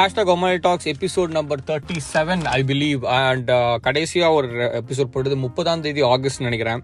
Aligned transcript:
Hashtag 0.00 0.30
ஒமாலி 0.32 0.58
talks 0.66 0.88
episode 0.90 1.30
number 1.36 1.62
thirty 1.68 1.96
seven 2.12 2.42
I 2.58 2.60
believe 2.68 3.00
and 3.16 3.50
கடைசியாக 3.86 4.36
ஒரு 4.38 4.46
episode 4.78 5.10
போட்டது 5.14 5.36
முப்பதாம் 5.42 5.82
தேதி 5.86 6.02
ஆகஸ்ட் 6.10 6.40
நினைக்கிறேன். 6.46 6.80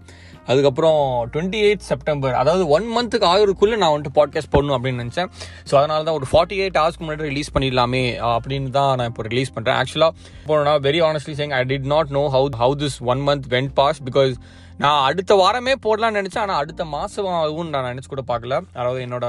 அதுக்கப்புறம் 0.51 0.99
டுவெண்ட்டி 1.33 1.59
எயிட் 1.67 1.85
செப்டம்பர் 1.89 2.35
அதாவது 2.41 2.65
ஒன் 2.75 2.85
மந்த்துக்கு 2.95 3.27
ஆகிறதுக்குள்ளே 3.31 3.79
நான் 3.83 3.93
வந்துட்டு 3.93 4.17
பாட்காஸ்ட் 4.19 4.51
போடணும் 4.55 4.75
அப்படின்னு 4.77 5.03
நினச்சேன். 5.03 5.31
ஸோ 5.69 5.73
அதனால 5.79 5.99
தான் 6.09 6.17
ஒரு 6.19 6.29
ஃபார்ட்டி 6.31 6.59
எயிட் 6.63 6.79
ஹவர்ஸ்க்கு 6.81 7.05
முன்னாடி 7.05 7.29
ரிலீஸ் 7.31 7.51
பண்ணிடலாமே 7.55 8.03
அப்படின்னு 8.35 8.69
தான் 8.77 8.93
நான் 9.01 9.11
இப்போ 9.13 9.25
ரிலீஸ் 9.31 9.53
பண்ணுறேன் 9.57 9.79
ஆக்சுவலாக 9.81 10.13
இப்போ 10.43 10.61
நான் 10.69 10.85
very 10.89 11.01
honestly 11.09 11.35
say 11.41 11.55
I 11.61 11.63
did 11.73 11.89
not 11.95 12.13
know 12.19 12.23
how 12.37 12.53
how 12.63 12.77
this 12.85 12.99
one 13.13 13.23
month 13.29 13.49
went 13.55 13.73
past 13.81 14.01
because 14.09 14.35
நான் 14.83 15.05
அடுத்த 15.09 15.35
வாரமே 15.41 15.73
போடலாம்னு 15.85 16.19
நினச்சேன். 16.19 16.43
ஆனால் 16.45 16.59
அடுத்த 16.63 16.83
மாதம் 16.95 17.29
ஆகும் 17.37 17.71
நான் 17.73 17.87
நினச்சி 17.91 18.09
கூட 18.09 18.23
பார்க்கல. 18.31 18.55
அதாவது 18.79 18.99
என்னோட 19.05 19.27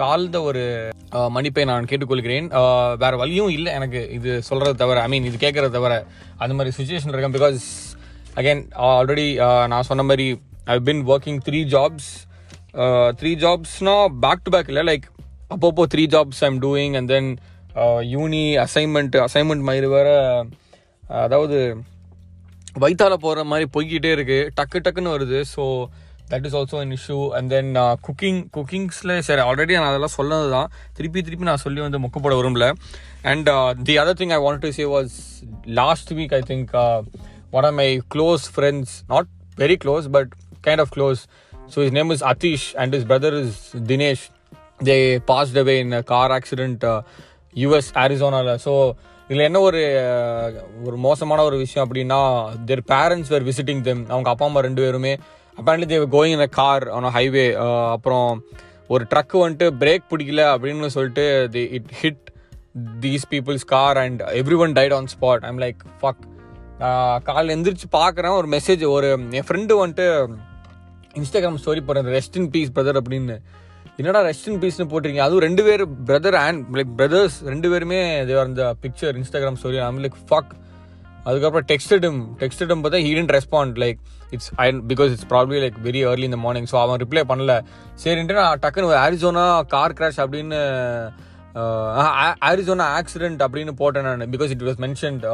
தாழ்ந்த 0.00 0.36
ஒரு 0.48 0.62
மன்னிப்பை 1.34 1.64
நான் 1.70 1.88
கேட்டுக்கொள்கிறேன். 1.90 2.46
வேறு 2.52 2.96
வேற 3.02 3.14
வழியும் 3.22 3.50
இல்லை 3.56 3.70
எனக்கு 3.78 4.00
இது 4.18 4.30
சொல்கிறது 4.48 4.76
தவிர 4.82 5.02
ஐ 5.06 5.08
மீன் 5.12 5.26
இது 5.30 5.38
கேட்கறது 5.44 5.76
தவிர 5.78 5.94
அந்த 6.42 6.52
மாதிரி 6.58 6.74
சுச்சுவேஷன் 6.78 7.12
இருக்கேன் 7.12 7.36
பிகாஸ் 7.36 7.64
அகைன் 8.40 8.62
ஆல்ரெடி 8.90 9.26
நான் 9.72 9.88
சொன்ன 9.90 10.06
மாதிரி 10.10 10.28
I 10.74 10.76
been 10.88 11.02
working 11.14 11.40
three 11.48 11.60
jobs 11.74 12.10
three 13.20 13.32
ஜாப்ஸ்னா 13.44 13.96
back 14.24 14.44
to 14.46 14.52
back 14.54 14.70
இல்லை 14.72 14.84
லைக் 14.90 15.06
அப்பப்போ 15.54 15.86
three 15.94 16.04
jobs 16.14 16.42
I'm 16.48 16.58
doing 16.66 16.96
and 17.00 17.10
then 17.14 17.30
uni 18.14 18.44
assignment 18.64 19.18
assignment 19.26 19.66
மாதிரி 19.68 19.88
வேற 19.96 20.08
அதாவது 21.26 21.58
வைத்தால 22.84 23.14
போகிற 23.24 23.44
மாதிரி 23.50 23.66
போய்கிட்டே 23.74 24.10
இருக்குது 24.16 24.50
டக்கு 24.58 24.78
டக்குன்னு 24.86 25.14
வருது. 25.16 25.38
So 25.54 25.62
that 26.30 26.46
is 26.48 26.56
also 26.58 26.76
an 26.82 26.92
issue 26.96 27.18
and 27.38 27.48
then 27.54 27.70
cooking 28.06 28.40
குக்கிங்ஸில் 28.56 29.12
சரி 29.28 29.42
ஆல்ரெடி 29.48 29.74
நான் 29.78 29.90
அதெல்லாம் 29.90 30.16
சொன்னது 30.16 30.48
தான் 30.56 30.68
திருப்பி 30.96 31.20
திருப்பி 31.26 31.48
நான் 31.50 31.62
சொல்லி 31.64 31.80
வந்து 31.86 32.00
மொக்கப்பட 32.04 32.34
விரும்பல. 32.40 32.66
And 33.32 33.48
the 33.88 33.96
other 34.02 34.18
thing 34.20 34.34
I 34.36 34.40
want 34.46 34.62
to 34.64 34.70
say 34.78 34.86
was 34.94 35.14
last 35.80 36.10
week 36.18 36.34
I 36.40 36.42
think 36.52 36.72
one 37.58 37.66
of 37.70 37.76
my 37.82 37.88
close 38.14 38.46
friends 38.56 38.94
not 39.12 39.30
very 39.58 39.76
close 39.84 40.08
but 40.16 40.32
kind 40.66 40.82
of 40.84 40.92
close 40.96 41.20
so 41.74 41.78
is 41.86 41.94
name 41.98 42.10
is 42.16 42.24
Adheesh 42.32 42.66
and 42.82 42.94
is 42.98 43.06
brother 43.12 43.36
is 43.44 43.60
Dinesh 43.92 44.24
they 44.88 44.96
passed 45.32 45.58
away 45.62 45.76
in 45.84 45.94
car 46.12 46.34
accident 46.38 46.84
US 47.56 47.90
ஆரிசோனாவில் 48.02 48.58
so 48.66 48.72
இதில் 49.28 49.44
என்ன 49.44 49.60
ஒரு 49.60 49.80
ஒரு 50.84 50.96
மோசமான 50.96 51.42
ஒரு 51.42 51.56
விஷயம் 51.56 51.84
அப்படின்னா 51.86 52.18
their 52.64 52.82
parents 52.88 53.28
were 53.28 53.44
visiting 53.44 53.80
them 53.80 54.04
அவங்க 54.08 54.28
அப்பா 54.30 54.46
அம்மா 54.46 54.60
ரெண்டு 54.60 54.82
பேருமே 54.82 55.12
apparently 55.58 55.86
they 55.86 56.04
going 56.10 56.34
in 56.36 56.40
a 56.40 56.50
car 56.60 56.88
on 56.88 57.04
highway 57.04 57.46
அப்புறம் 57.90 58.44
ஒரு 58.86 59.06
ட்ரக்கு 59.10 59.36
வந்துட்டு 59.44 59.68
பிரேக் 59.78 60.06
பிடிக்கல 60.10 60.42
அப்படின்னு 60.54 60.86
சொல்லிட்டு 60.86 61.48
the 61.52 61.62
it 61.78 61.90
hit 62.02 62.24
these 63.00 63.26
peoples 63.30 63.64
car 63.64 63.98
and 63.98 64.20
every 64.20 64.58
one 64.58 64.72
died 64.72 64.92
on 64.92 65.08
spot 65.14 65.44
I'm 65.44 65.60
like 65.60 65.82
fuck 66.00 66.22
காலைல 67.26 67.54
எந்திரிச்சு 67.56 67.88
பார்க்குறேன் 67.92 68.36
ஒரு 68.36 68.48
மெசேஜ் 68.48 68.84
ஒரு 68.88 69.10
என் 69.30 69.46
ஃப்ரெண்டு 69.48 69.80
வந்துட்டு 69.82 70.06
இன்ஸ்டாகிராம் 71.14 71.60
ஸ்டோரி 71.64 71.82
போடுறது 71.86 72.16
ரெஸ்ட் 72.18 72.36
இன் 72.36 72.50
பீஸ் 72.50 72.72
பிரதர் 72.74 73.00
அப்படின்னு. 73.00 73.36
என்னடா 74.00 74.20
ரெஸ்ட் 74.28 74.48
இன் 74.50 74.60
பீஸ்னு 74.62 74.86
போட்டிருக்கீங்க? 74.90 75.26
அதுவும் 75.26 75.44
ரெண்டு 75.46 75.62
பேர் 75.66 75.82
பிரதர் 76.08 76.36
அண்ட் 76.46 76.62
லைக் 76.78 76.90
பிரதர்ஸ் 76.98 77.36
ரெண்டு 77.52 77.68
பேருமே 77.72 78.00
தேவர் 78.30 78.50
இந்த 78.50 78.64
picture 78.82 79.18
Instagram 79.20 79.56
story 79.60 79.78
I'm 79.86 80.00
like 80.04 80.18
fuck 80.30 80.50
அதுக்கப்புறம் 81.28 81.66
டெக்ஸ்டடும் 81.70 82.18
டெக்ஸ்டடும் 82.42 82.82
பார்த்தா 82.82 83.00
he 83.06 83.12
didn't 83.18 83.32
respond 83.36 83.78
like 83.84 84.00
it's 84.34 84.50
I 84.64 84.66
because 84.90 85.10
it's 85.14 85.28
probably 85.32 85.58
like 85.64 85.78
very 85.86 86.02
early 86.10 86.26
இந்த 86.30 86.40
மார்னிங் 86.44 86.68
ஸோ 86.72 86.76
அவன் 86.82 87.00
ரிப்ளை 87.04 87.22
பண்ணல. 87.30 87.54
சரின்ட்டு 88.04 88.36
நான் 88.40 88.60
டக்குன்னு 88.64 89.00
ஆரிசோனா 89.06 89.46
கார் 89.74 89.96
கிராஷ் 90.00 90.20
அப்படின்னு 90.24 90.60
ஆரிசோனா 92.50 92.86
ஆக்சிடென்ட் 93.00 93.42
அப்படின்னு 93.46 93.74
போட்டேன் 93.82 94.08
நான். 94.08 94.24
Because 94.34 94.50
it 94.56 94.64
was 94.68 94.80
mentioned 94.86 95.24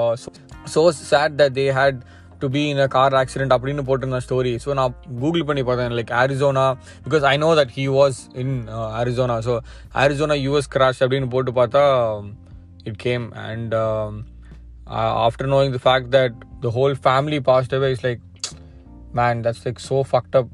so 0.74 0.82
said 1.12 1.36
that 1.42 1.56
they 1.60 1.66
had 1.80 2.00
to 2.41 2.47
be 2.55 2.63
in 2.71 2.81
a 2.85 2.87
car 2.95 3.15
accident 3.21 3.53
அப்படின்னு 3.55 3.83
போட்டிருந்தேன் 3.87 4.25
ஸ்டோரி 4.27 4.53
ஸோ 4.65 4.73
நான் 4.79 4.95
கூகுள் 5.21 5.47
பண்ணி 5.49 5.63
பார்த்தேன் 5.69 5.95
like 5.99 6.13
Arizona 6.21 6.65
because 7.05 7.25
I 7.31 7.35
know 7.45 7.49
that 7.59 7.73
he 7.77 7.85
was 7.99 8.19
in 8.43 8.53
Arizona 9.01 9.37
so 9.47 9.55
Arizona 10.03 10.37
US 10.45 10.71
crash 10.75 11.01
அப்படின்னு 11.05 11.29
போட்டு 11.35 11.53
பார்த்தா 11.59 11.83
it 12.89 12.99
came 13.07 13.25
and 13.47 13.73
after 15.25 15.51
knowing 15.55 15.73
the 15.77 15.81
fact 15.87 16.11
that 16.17 16.37
the 16.65 16.71
whole 16.77 16.95
family 17.05 17.41
passed 17.51 17.75
away 17.79 17.91
is 17.97 18.05
like 18.07 18.23
man 19.13 19.41
that's 19.41 19.65
like 19.65 19.79
so 19.81 19.97
fucked 20.03 20.35
up 20.35 20.47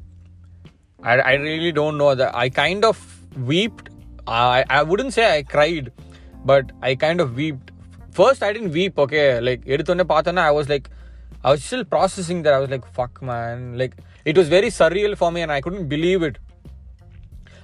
i, 1.00 1.14
I 1.22 1.34
really 1.36 1.72
don't 1.72 1.96
know 1.98 2.14
that 2.14 2.34
i 2.34 2.48
kind 2.60 2.84
of 2.84 2.96
weeped 3.50 3.86
I, 4.26 4.64
I 4.70 4.82
wouldn't 4.82 5.12
say 5.12 5.24
i 5.30 5.42
cried 5.44 5.86
but 6.44 6.64
i 6.82 6.94
kind 6.94 7.20
of 7.20 7.36
weeped 7.36 7.68
first 8.12 8.42
i 8.42 8.52
didn't 8.52 8.72
weep 8.72 8.94
okay 9.04 9.24
like 9.40 9.62
எடுத்தோடனே 9.66 10.06
பார்த்தோன்னா 10.12 10.44
i 10.50 10.54
was 10.58 10.68
like 10.68 10.86
I 11.43 11.51
was 11.51 11.63
still 11.63 11.85
processing 11.85 12.41
that. 12.43 12.53
I 12.53 12.59
was 12.59 12.69
like, 12.69 12.85
fuck, 12.93 13.21
man. 13.21 13.77
Like, 13.77 13.95
it 14.25 14.37
was 14.37 14.49
very 14.49 14.67
surreal 14.67 15.17
for 15.17 15.31
me 15.31 15.41
and 15.41 15.51
I 15.51 15.61
couldn't 15.61 15.87
believe 15.87 16.21
it. 16.21 16.37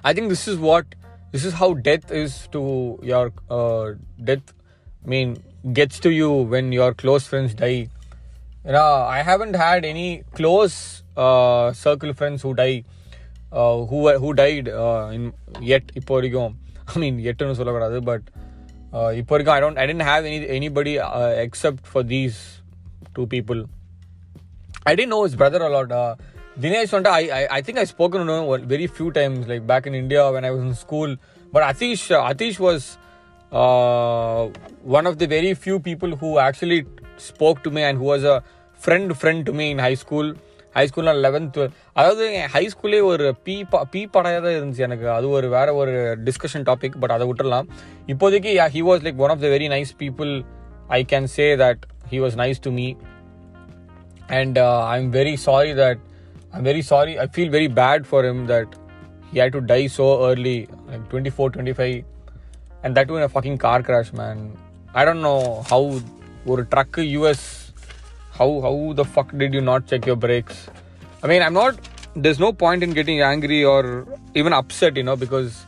I 0.02 0.12
think 0.12 0.28
this 0.28 0.48
is 0.48 0.58
what, 0.58 0.86
this 1.32 1.44
is 1.44 1.52
how 1.52 1.74
death 1.74 2.10
is 2.10 2.48
to 2.52 2.98
your, 3.02 3.32
uh, 3.50 3.92
death, 4.22 4.54
I 5.04 5.08
mean, 5.08 5.42
gets 5.72 6.00
to 6.00 6.10
you 6.10 6.30
when 6.32 6.72
your 6.72 6.94
close 6.94 7.26
friends 7.26 7.54
die. 7.54 7.88
You 8.64 8.72
know, 8.72 8.82
I 8.82 9.22
haven't 9.22 9.54
had 9.54 9.84
any 9.84 10.24
close 10.34 11.02
uh, 11.16 11.72
circle 11.72 12.12
friends 12.14 12.42
who 12.42 12.54
die, 12.54 12.84
uh, 13.52 13.84
who 13.84 14.18
who 14.18 14.34
died 14.34 14.68
uh, 14.68 15.10
in 15.12 15.32
yet. 15.60 15.90
I 15.96 16.98
mean, 16.98 17.18
yet 17.18 17.40
no 17.40 18.00
but 18.00 18.22
uh, 18.92 19.12
Iporigo, 19.20 19.48
I 19.48 19.60
don't, 19.60 19.78
I 19.78 19.86
didn't 19.86 20.02
have 20.02 20.24
any 20.24 20.48
anybody 20.48 20.98
uh, 20.98 21.28
except 21.28 21.86
for 21.86 22.02
these 22.02 22.62
two 23.15 23.27
people. 23.27 23.65
I 24.85 24.95
didn't 24.95 25.09
know 25.09 25.23
his 25.23 25.35
brother 25.35 25.61
a 25.61 25.69
lot. 25.69 25.91
Uh, 25.91 26.15
Dinesh 26.59 26.89
Sonta, 26.93 27.07
I, 27.07 27.23
I 27.39 27.47
I 27.57 27.61
think 27.61 27.77
I 27.77 27.85
spoken 27.85 28.25
to 28.25 28.33
him 28.33 28.67
very 28.67 28.87
few 28.87 29.11
times, 29.11 29.47
like 29.47 29.65
back 29.65 29.85
in 29.87 29.93
India 29.95 30.23
when 30.31 30.43
I 30.43 30.51
was 30.51 30.61
in 30.61 30.73
school. 30.75 31.15
But 31.53 31.63
Atish, 31.63 32.03
uh, 32.11 32.21
Atish 32.31 32.59
was 32.59 32.97
uh, 33.51 34.41
one 34.97 35.05
of 35.05 35.17
the 35.17 35.27
very 35.27 35.53
few 35.65 35.79
people 35.79 36.15
who 36.15 36.31
actually 36.39 36.79
spoke 37.17 37.63
to 37.63 37.71
me 37.71 37.83
and 37.83 37.97
who 37.97 38.05
was 38.05 38.23
a 38.23 38.37
friend 38.81 39.17
friend 39.17 39.45
to 39.45 39.53
me 39.53 39.71
in 39.75 39.79
high 39.79 39.99
school. 40.05 40.29
High 40.75 40.83
ஸ்கூலில் 40.89 41.21
eleventh 41.25 41.63
அதாவது 41.99 42.25
என் 42.41 42.51
high 42.53 42.61
ஸ்கூல்லே 42.73 42.99
ஒரு 43.11 43.25
B 43.45 43.55
பா 43.71 43.79
B 43.93 44.01
படையாக 44.13 44.41
தான் 44.43 44.55
இருந்துச்சு 44.57 44.85
எனக்கு 44.85 45.07
அது 45.15 45.25
ஒரு 45.37 45.47
வேற 45.55 45.69
ஒரு 45.79 45.93
டிஸ்கஷன் 46.27 46.65
டாபிக் 46.69 46.95
பட் 47.01 47.13
அதை 47.15 47.25
விட்டுடலாம் 47.29 47.67
இப்போதைக்கு 48.13 48.51
he 48.75 48.81
was 48.89 49.03
like 49.07 49.19
one 49.23 49.33
of 49.33 49.41
the 49.45 49.49
very 49.55 49.67
nice 49.73 49.91
people 50.03 50.31
I 50.88 51.02
can 51.02 51.28
say 51.28 51.56
that 51.56 51.86
he 52.08 52.20
was 52.20 52.36
nice 52.36 52.58
to 52.60 52.70
me, 52.70 52.96
and 54.28 54.58
uh, 54.58 54.84
I'm 54.84 55.10
very 55.10 55.36
sorry 55.36 55.72
that 55.72 55.98
I'm 56.52 56.64
very 56.64 56.82
sorry. 56.82 57.18
I 57.18 57.26
feel 57.26 57.50
very 57.50 57.66
bad 57.66 58.06
for 58.06 58.24
him 58.24 58.46
that 58.46 58.74
he 59.32 59.38
had 59.38 59.52
to 59.52 59.60
die 59.60 59.86
so 59.88 60.26
early, 60.26 60.68
like 60.88 61.08
24, 61.08 61.50
25, 61.50 62.04
and 62.82 62.96
that 62.96 63.08
too 63.08 63.16
in 63.16 63.22
a 63.22 63.28
fucking 63.28 63.58
car 63.58 63.82
crash, 63.82 64.12
man. 64.12 64.56
I 64.94 65.04
don't 65.04 65.20
know 65.20 65.64
how 65.68 66.00
or 66.46 66.60
a 66.60 66.64
truck 66.64 66.96
US, 66.98 67.72
how 68.32 68.60
how 68.60 68.92
the 68.94 69.04
fuck 69.04 69.36
did 69.36 69.52
you 69.52 69.60
not 69.60 69.86
check 69.86 70.06
your 70.06 70.16
brakes? 70.16 70.68
I 71.22 71.26
mean, 71.26 71.42
I'm 71.42 71.54
not. 71.54 71.76
There's 72.14 72.38
no 72.38 72.52
point 72.52 72.82
in 72.82 72.90
getting 72.90 73.20
angry 73.20 73.64
or 73.64 74.06
even 74.34 74.52
upset, 74.52 74.96
you 74.96 75.02
know, 75.02 75.16
because 75.16 75.66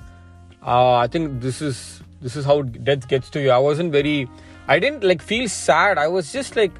uh, 0.65 0.95
I 0.95 1.07
think 1.07 1.41
this 1.41 1.61
is 1.61 2.01
this 2.21 2.37
is 2.37 2.45
how 2.45 2.63
death 2.63 3.09
gets 3.09 3.31
to 3.31 3.41
you. 3.41 3.51
I 3.51 3.59
wasn't 3.59 3.93
very 3.93 4.29
i 4.68 4.80
didn't 4.80 5.04
like 5.04 5.22
feel 5.22 5.48
sad 5.48 5.98
i 5.98 6.08
was 6.08 6.32
just 6.32 6.56
like 6.56 6.72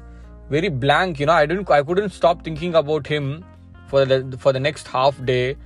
very 0.50 0.68
blank 0.68 1.20
you 1.20 1.26
know 1.26 1.32
i 1.32 1.46
didn't 1.46 1.70
i 1.70 1.82
couldn't 1.82 2.10
stop 2.10 2.42
thinking 2.44 2.74
about 2.74 3.06
him 3.06 3.44
for 3.88 4.04
the 4.04 4.38
for 4.38 4.52
the 4.52 4.60
next 4.60 4.88
half 4.88 5.24
day 5.24 5.56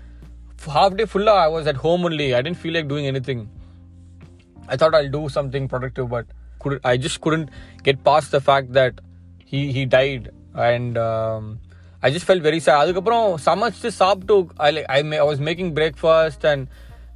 For 0.62 0.72
half 0.74 0.96
day 0.98 1.04
full 1.10 1.28
i 1.28 1.46
was 1.46 1.68
at 1.70 1.76
home 1.76 2.04
only 2.04 2.34
i 2.34 2.42
didn't 2.42 2.58
feel 2.62 2.74
like 2.76 2.88
doing 2.92 3.06
anything 3.06 3.48
i 4.68 4.76
thought 4.76 4.94
i'll 4.94 5.12
do 5.16 5.28
something 5.28 5.68
productive 5.68 6.08
but 6.14 6.26
could 6.58 6.80
i 6.84 6.96
just 6.96 7.20
couldn't 7.20 7.50
get 7.82 8.02
past 8.08 8.32
the 8.36 8.40
fact 8.40 8.72
that 8.72 9.00
he 9.44 9.72
he 9.72 9.84
died 9.86 10.30
and 10.54 10.98
um, 10.98 11.60
i 12.02 12.10
just 12.10 12.26
felt 12.30 12.42
very 12.48 12.60
sad 12.66 12.78
அதுக்கப்புறம் 12.82 13.38
சமைச்சு 13.46 13.90
சாப்பிட்டு 14.00 14.36
I, 14.66 14.70
like, 14.76 14.88
I, 14.96 15.02
ma- 15.02 15.16
I 15.16 15.22
was 15.22 15.40
making 15.40 15.74
breakfast 15.78 16.44
and 16.44 16.62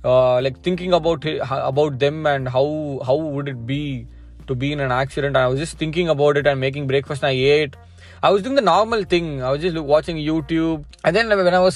uh, 0.04 0.40
like 0.40 0.56
thinking 0.62 0.92
about 0.92 1.24
it, 1.24 1.40
about 1.72 1.98
them 1.98 2.26
and 2.26 2.48
how 2.48 2.66
how 3.08 3.16
would 3.34 3.48
it 3.48 3.66
be 3.66 4.06
to 4.47 4.55
be 4.55 4.71
in 4.71 4.79
an 4.79 4.93
accident 4.93 5.31
and 5.31 5.37
I 5.37 5.47
was 5.47 5.59
just 5.59 5.77
thinking 5.77 6.09
about 6.09 6.37
it 6.37 6.47
and 6.47 6.59
making 6.59 6.87
breakfast 6.87 7.23
and 7.23 7.29
I 7.29 7.39
ate. 7.55 7.75
I 8.23 8.31
was 8.31 8.41
doing 8.41 8.55
the 8.55 8.67
normal 8.67 9.03
thing. 9.05 9.27
I 9.43 9.51
was 9.51 9.61
just 9.61 9.77
watching 9.93 10.17
YouTube. 10.19 10.85
And 11.03 11.15
then 11.15 11.27
when 11.39 11.53
I 11.53 11.59
was 11.59 11.75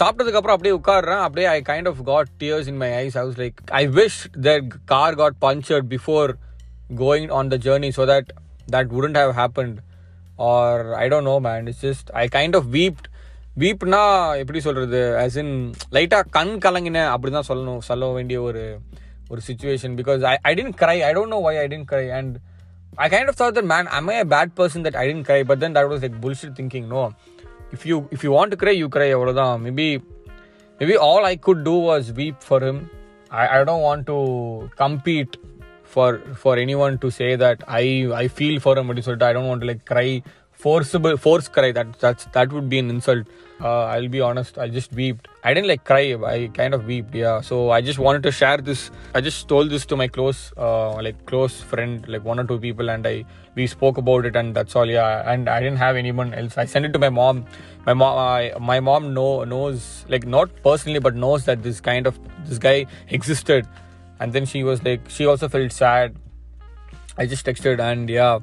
சாப்பிட்டதுக்கப்புறம் 0.00 0.54
அப்படியே 0.54 0.74
உட்காடுறேன் 0.78 1.22
அப்படியே 1.26 1.46
I 1.48 1.60
kind 1.68 1.88
of 1.90 2.00
got 2.08 2.30
tears 2.42 2.66
in 2.72 2.80
my 2.82 2.88
eyes 2.94 3.14
I 3.20 3.22
was 3.26 3.38
like 3.42 3.58
I 3.78 3.82
wish 3.98 4.18
that 4.46 4.66
car 4.84 5.16
got 5.20 5.36
punctured 5.46 5.86
before 5.94 6.30
going 7.02 7.30
on 7.38 7.50
the 7.54 7.58
journey 7.66 7.90
so 7.98 8.04
that 8.12 8.28
that 8.74 8.90
wouldn't 8.98 9.18
have 9.20 9.32
happened 9.40 9.78
or 10.50 10.82
I 11.04 11.06
don't 11.12 11.30
know 11.32 11.36
man 11.48 11.68
it's 11.70 11.84
just 11.86 12.10
I 12.22 12.24
kind 12.36 12.58
of 12.60 12.68
wept 12.78 13.08
வீப்னா 13.62 14.02
எப்படி 14.42 14.60
சொல்கிறது 14.66 15.00
as 15.22 15.38
in 15.44 15.54
லைட்டாக 15.96 16.30
கண் 16.36 16.54
கலங்கினேன் 16.66 17.10
அப்படி 17.14 17.32
தான் 17.38 17.48
சொல்லணும் 17.50 17.82
சொல்ல 17.90 18.12
வேண்டிய 18.18 18.40
ஒரு 18.48 18.64
ஒரு 19.30 19.42
situation 19.50 19.96
because 20.00 20.22
I, 20.32 20.38
I 20.50 20.54
didn't 20.58 20.76
cry. 20.82 20.96
I 21.08 21.12
don't 21.16 21.30
know 21.34 21.42
why 21.46 21.54
I 21.62 21.66
didn't 21.72 21.88
cry. 21.92 22.06
And 22.18 22.40
I 23.04 23.08
kind 23.08 23.28
of 23.28 23.36
thought 23.40 23.54
that, 23.54 23.64
man, 23.64 23.88
am 23.98 24.08
I 24.14 24.14
a 24.14 24.24
bad 24.24 24.54
person 24.60 24.82
that 24.86 24.96
I 25.02 25.06
didn't 25.08 25.24
cry? 25.24 25.42
But 25.50 25.60
then 25.60 25.74
that 25.74 25.88
was 25.88 26.02
like 26.06 26.20
bullshit 26.20 26.56
thinking. 26.60 26.88
No, 26.94 27.02
if 27.72 27.86
you 27.90 28.08
if 28.10 28.24
you 28.24 28.32
want 28.38 28.50
to 28.50 28.58
cry, 28.62 28.72
you 28.82 28.88
cry. 28.88 29.08
Maybe 29.66 30.02
maybe 30.80 30.96
all 30.96 31.24
I 31.24 31.36
could 31.36 31.62
do 31.70 31.76
was 31.90 32.12
weep 32.12 32.42
for 32.50 32.60
him. 32.60 32.90
I, 33.30 33.60
I 33.60 33.64
don't 33.64 33.82
want 33.82 34.06
to 34.06 34.18
compete 34.76 35.36
for 35.84 36.08
for 36.42 36.56
anyone 36.56 36.98
to 36.98 37.10
say 37.10 37.36
that 37.36 37.62
I 37.80 37.84
I 38.22 38.28
feel 38.28 38.60
for 38.60 38.76
him. 38.78 38.90
I 38.90 39.32
don't 39.32 39.48
want 39.52 39.60
to 39.62 39.68
like 39.72 39.84
cry 39.84 40.22
forcible 40.62 41.16
force 41.16 41.48
cry 41.48 41.70
that 41.72 41.98
that's 42.00 42.26
that 42.36 42.52
would 42.52 42.68
be 42.68 42.78
an 42.78 42.90
insult. 42.90 43.26
Uh, 43.62 43.84
I'll 43.92 44.08
be 44.08 44.20
honest 44.20 44.58
I 44.58 44.68
just 44.68 44.92
weeped. 44.92 45.28
I 45.44 45.52
didn't 45.54 45.68
like 45.68 45.84
cry 45.84 46.14
I 46.34 46.50
kind 46.54 46.74
of 46.74 46.86
weeped 46.86 47.14
yeah. 47.14 47.40
So 47.40 47.70
I 47.70 47.80
just 47.80 47.98
wanted 47.98 48.22
to 48.24 48.32
share 48.32 48.58
this 48.58 48.90
I 49.14 49.20
just 49.20 49.48
told 49.48 49.70
this 49.70 49.84
to 49.86 49.96
my 49.96 50.08
close 50.08 50.52
uh, 50.56 50.94
like 51.06 51.24
close 51.26 51.60
friend 51.60 52.06
like 52.08 52.24
one 52.24 52.38
or 52.38 52.44
two 52.44 52.58
people 52.58 52.90
and 52.90 53.06
I 53.06 53.24
we 53.54 53.66
spoke 53.66 53.98
about 53.98 54.24
it 54.24 54.36
and 54.36 54.54
that's 54.54 54.76
all 54.76 54.86
yeah. 54.86 55.32
And 55.32 55.48
I 55.48 55.60
didn't 55.60 55.78
have 55.78 55.96
anyone 55.96 56.32
else. 56.34 56.56
I 56.56 56.64
sent 56.64 56.86
it 56.86 56.92
to 56.92 56.98
my 56.98 57.10
mom. 57.10 57.44
My 57.86 57.94
mom 57.94 58.62
my 58.62 58.80
mom 58.80 59.12
know 59.14 59.44
knows 59.44 60.06
like 60.08 60.26
not 60.26 60.50
personally 60.62 61.00
but 61.00 61.14
knows 61.14 61.44
that 61.46 61.62
this 61.62 61.80
kind 61.80 62.06
of 62.06 62.18
this 62.46 62.58
guy 62.58 62.86
existed. 63.08 63.68
And 64.20 64.32
then 64.32 64.46
she 64.46 64.64
was 64.64 64.82
like 64.84 65.00
she 65.08 65.26
also 65.26 65.48
felt 65.48 65.72
sad. 65.72 66.16
I 67.18 67.26
just 67.26 67.44
texted 67.44 67.80
and 67.80 68.08
yeah 68.08 68.40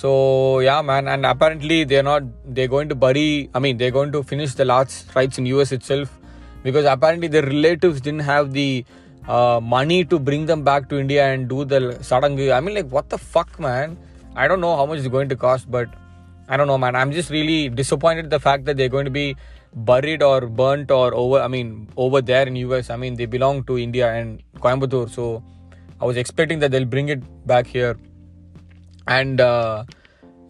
so 0.00 0.60
yeah 0.60 0.82
man 0.82 1.08
and 1.08 1.24
apparently 1.24 1.82
they're 1.90 2.02
not 2.02 2.22
they're 2.54 2.72
going 2.74 2.88
to 2.88 2.94
bury 2.94 3.48
I 3.54 3.58
mean 3.58 3.78
they're 3.78 3.96
going 3.98 4.12
to 4.12 4.22
finish 4.22 4.52
the 4.54 4.64
last 4.64 5.14
rites 5.14 5.38
in 5.38 5.46
US 5.46 5.72
itself 5.72 6.18
because 6.62 6.84
apparently 6.84 7.28
their 7.28 7.46
relatives 7.46 8.02
didn't 8.02 8.26
have 8.32 8.52
the 8.52 8.84
uh, 9.26 9.58
money 9.62 10.04
to 10.04 10.18
bring 10.18 10.44
them 10.44 10.62
back 10.64 10.90
to 10.90 10.98
India 10.98 11.26
and 11.32 11.48
do 11.48 11.64
the 11.64 11.80
sadangu 12.10 12.52
I 12.52 12.60
mean 12.60 12.74
like 12.74 12.90
what 12.90 13.08
the 13.08 13.16
fuck 13.16 13.58
man? 13.58 13.96
I 14.34 14.46
don't 14.48 14.60
know 14.60 14.76
how 14.76 14.84
much 14.84 14.98
it's 14.98 15.08
going 15.08 15.30
to 15.30 15.36
cost 15.36 15.70
but 15.70 15.88
I 16.48 16.58
don't 16.58 16.66
know 16.66 16.76
man. 16.76 16.94
I'm 16.94 17.10
just 17.10 17.30
really 17.30 17.70
disappointed 17.70 18.28
the 18.28 18.38
fact 18.38 18.66
that 18.66 18.76
they're 18.76 18.94
going 18.96 19.06
to 19.06 19.10
be 19.10 19.34
buried 19.74 20.22
or 20.22 20.42
burnt 20.42 20.90
or 20.90 21.14
over 21.14 21.40
I 21.40 21.48
mean 21.48 21.88
over 21.96 22.20
there 22.20 22.46
in 22.46 22.56
US 22.56 22.90
I 22.90 22.96
mean 22.96 23.14
they 23.14 23.24
belong 23.24 23.64
to 23.64 23.78
India 23.78 24.12
and 24.12 24.42
Coimbatore 24.60 25.08
so 25.08 25.42
I 26.02 26.04
was 26.04 26.18
expecting 26.18 26.58
that 26.58 26.70
they'll 26.70 26.84
bring 26.84 27.08
it 27.08 27.22
back 27.46 27.66
here 27.66 27.96
and 29.06 29.40
uh, 29.40 29.84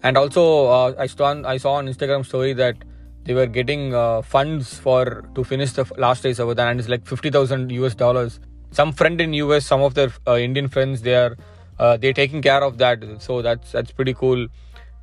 and 0.03 0.17
also 0.17 0.67
uh, 0.67 0.95
I 0.99 1.07
saw 1.07 1.25
on, 1.27 1.45
I 1.45 1.57
saw 1.57 1.75
on 1.75 1.87
Instagram 1.87 2.25
story 2.25 2.53
that 2.55 2.77
they 3.25 3.35
were 3.35 3.47
getting 3.47 3.95
uh, 3.95 4.23
funds 4.23 4.79
for 4.79 5.29
to 5.35 5.45
finish 5.45 5.73
the 5.73 5.85
last 5.99 6.25
race 6.25 6.41
over 6.41 6.55
there, 6.55 6.69
and 6.69 6.79
it's 6.79 6.89
like 6.89 7.07
fifty 7.07 7.31
thousand 7.31 7.71
US 7.73 7.95
dollars. 7.95 8.41
Some 8.71 8.93
friend 8.93 9.21
in 9.21 9.33
US, 9.35 9.67
some 9.67 9.83
of 9.83 9.95
their 9.95 10.13
uh, 10.27 10.37
Indian 10.37 10.69
friends, 10.69 11.03
they 11.03 11.15
are 11.15 11.37
uh, 11.79 11.97
they're 11.97 12.13
taking 12.13 12.43
care 12.43 12.63
of 12.63 12.79
that, 12.79 13.03
so 13.19 13.43
that's 13.43 13.73
that's 13.73 13.91
pretty 13.91 14.15
cool. 14.15 14.47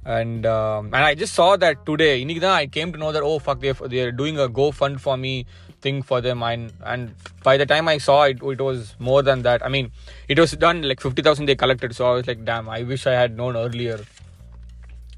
And 0.06 0.46
um, 0.46 0.88
and 0.88 0.98
I 0.98 1.16
just 1.16 1.34
saw 1.34 1.56
that 1.58 1.86
today. 1.86 2.24
Inigda, 2.24 2.46
I 2.46 2.68
came 2.68 2.92
to 2.92 2.98
know 2.98 3.12
that 3.12 3.24
oh 3.24 3.40
fuck, 3.40 3.60
they 3.60 3.72
they're 3.72 4.12
doing 4.12 4.38
a 4.40 4.50
GoFund 4.50 5.00
for 5.00 5.18
me 5.18 5.46
thing 5.84 6.02
for 6.02 6.22
them. 6.28 6.42
And 6.50 6.74
and 6.94 7.14
by 7.44 7.58
the 7.58 7.68
time 7.74 7.88
I 7.94 7.98
saw 8.08 8.24
it 8.24 8.42
it 8.42 8.62
was 8.70 8.96
more 9.10 9.22
than 9.30 9.44
that. 9.44 9.66
I 9.66 9.70
mean 9.76 9.92
it 10.28 10.40
was 10.40 10.52
done 10.66 10.82
like 10.94 11.02
50,000 11.02 11.46
they 11.46 11.56
collected. 11.56 11.96
So 11.96 12.10
I 12.10 12.16
was 12.16 12.28
like 12.28 12.44
damn 12.50 12.70
I 12.70 12.82
wish 12.94 13.06
I 13.14 13.16
had 13.22 13.38
known 13.38 13.62
earlier 13.66 14.00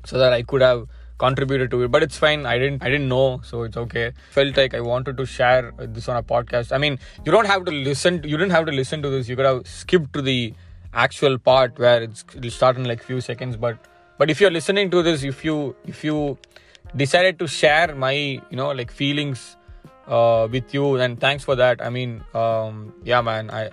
so 0.06 0.18
that 0.18 0.34
I 0.34 0.42
could 0.54 0.62
have 0.62 0.86
contributed 1.18 1.72
to 1.72 1.82
it. 1.84 1.92
But 1.92 2.04
it's 2.04 2.18
fine. 2.18 2.46
I 2.46 2.58
didn't 2.60 2.84
I 2.84 2.90
didn't 2.90 3.10
know 3.16 3.42
so 3.52 3.64
it's 3.64 3.78
okay. 3.86 4.06
Felt 4.38 4.62
like 4.64 4.74
I 4.74 4.82
wanted 4.92 5.18
to 5.24 5.26
share 5.26 5.74
this 5.98 6.10
on 6.10 6.18
a 6.18 6.24
podcast. 6.36 6.72
I 6.80 6.80
mean 6.86 7.00
you 7.26 7.32
don't 7.32 7.52
have 7.56 7.66
to 7.66 7.72
listen 7.72 8.22
you 8.24 8.38
didn't 8.38 8.58
have 8.60 8.72
to 8.72 8.78
listen 8.84 9.02
to 9.10 9.10
this. 9.18 9.30
You 9.34 9.36
could 9.42 9.52
have 9.54 9.68
skipped 9.68 10.14
to 10.14 10.22
the 10.22 10.54
actual 10.94 11.38
part 11.38 11.78
where 11.86 12.02
it's 12.10 12.26
it'll 12.36 12.58
start 12.60 12.78
in 12.78 12.86
like 12.94 13.04
few 13.12 13.22
seconds. 13.30 13.58
But 13.68 13.78
but 14.18 14.30
if 14.36 14.42
you're 14.42 14.56
listening 14.60 14.92
to 14.92 15.04
this 15.04 15.24
if 15.24 15.46
you 15.46 15.76
if 15.86 16.04
you 16.10 16.38
decided 16.96 17.40
to 17.40 17.48
share 17.48 17.94
my 17.96 18.14
you 18.14 18.58
know 18.60 18.72
like 18.72 18.92
feelings 18.92 19.58
uh, 20.07 20.48
with 20.52 20.74
you 20.74 20.96
and 20.96 21.19
thanks 21.19 21.44
for 21.44 21.56
that 21.56 21.81
i 21.81 21.90
mean 21.90 22.24
um, 22.34 22.94
yeah 23.04 23.22
man 23.22 23.50
i 23.50 23.69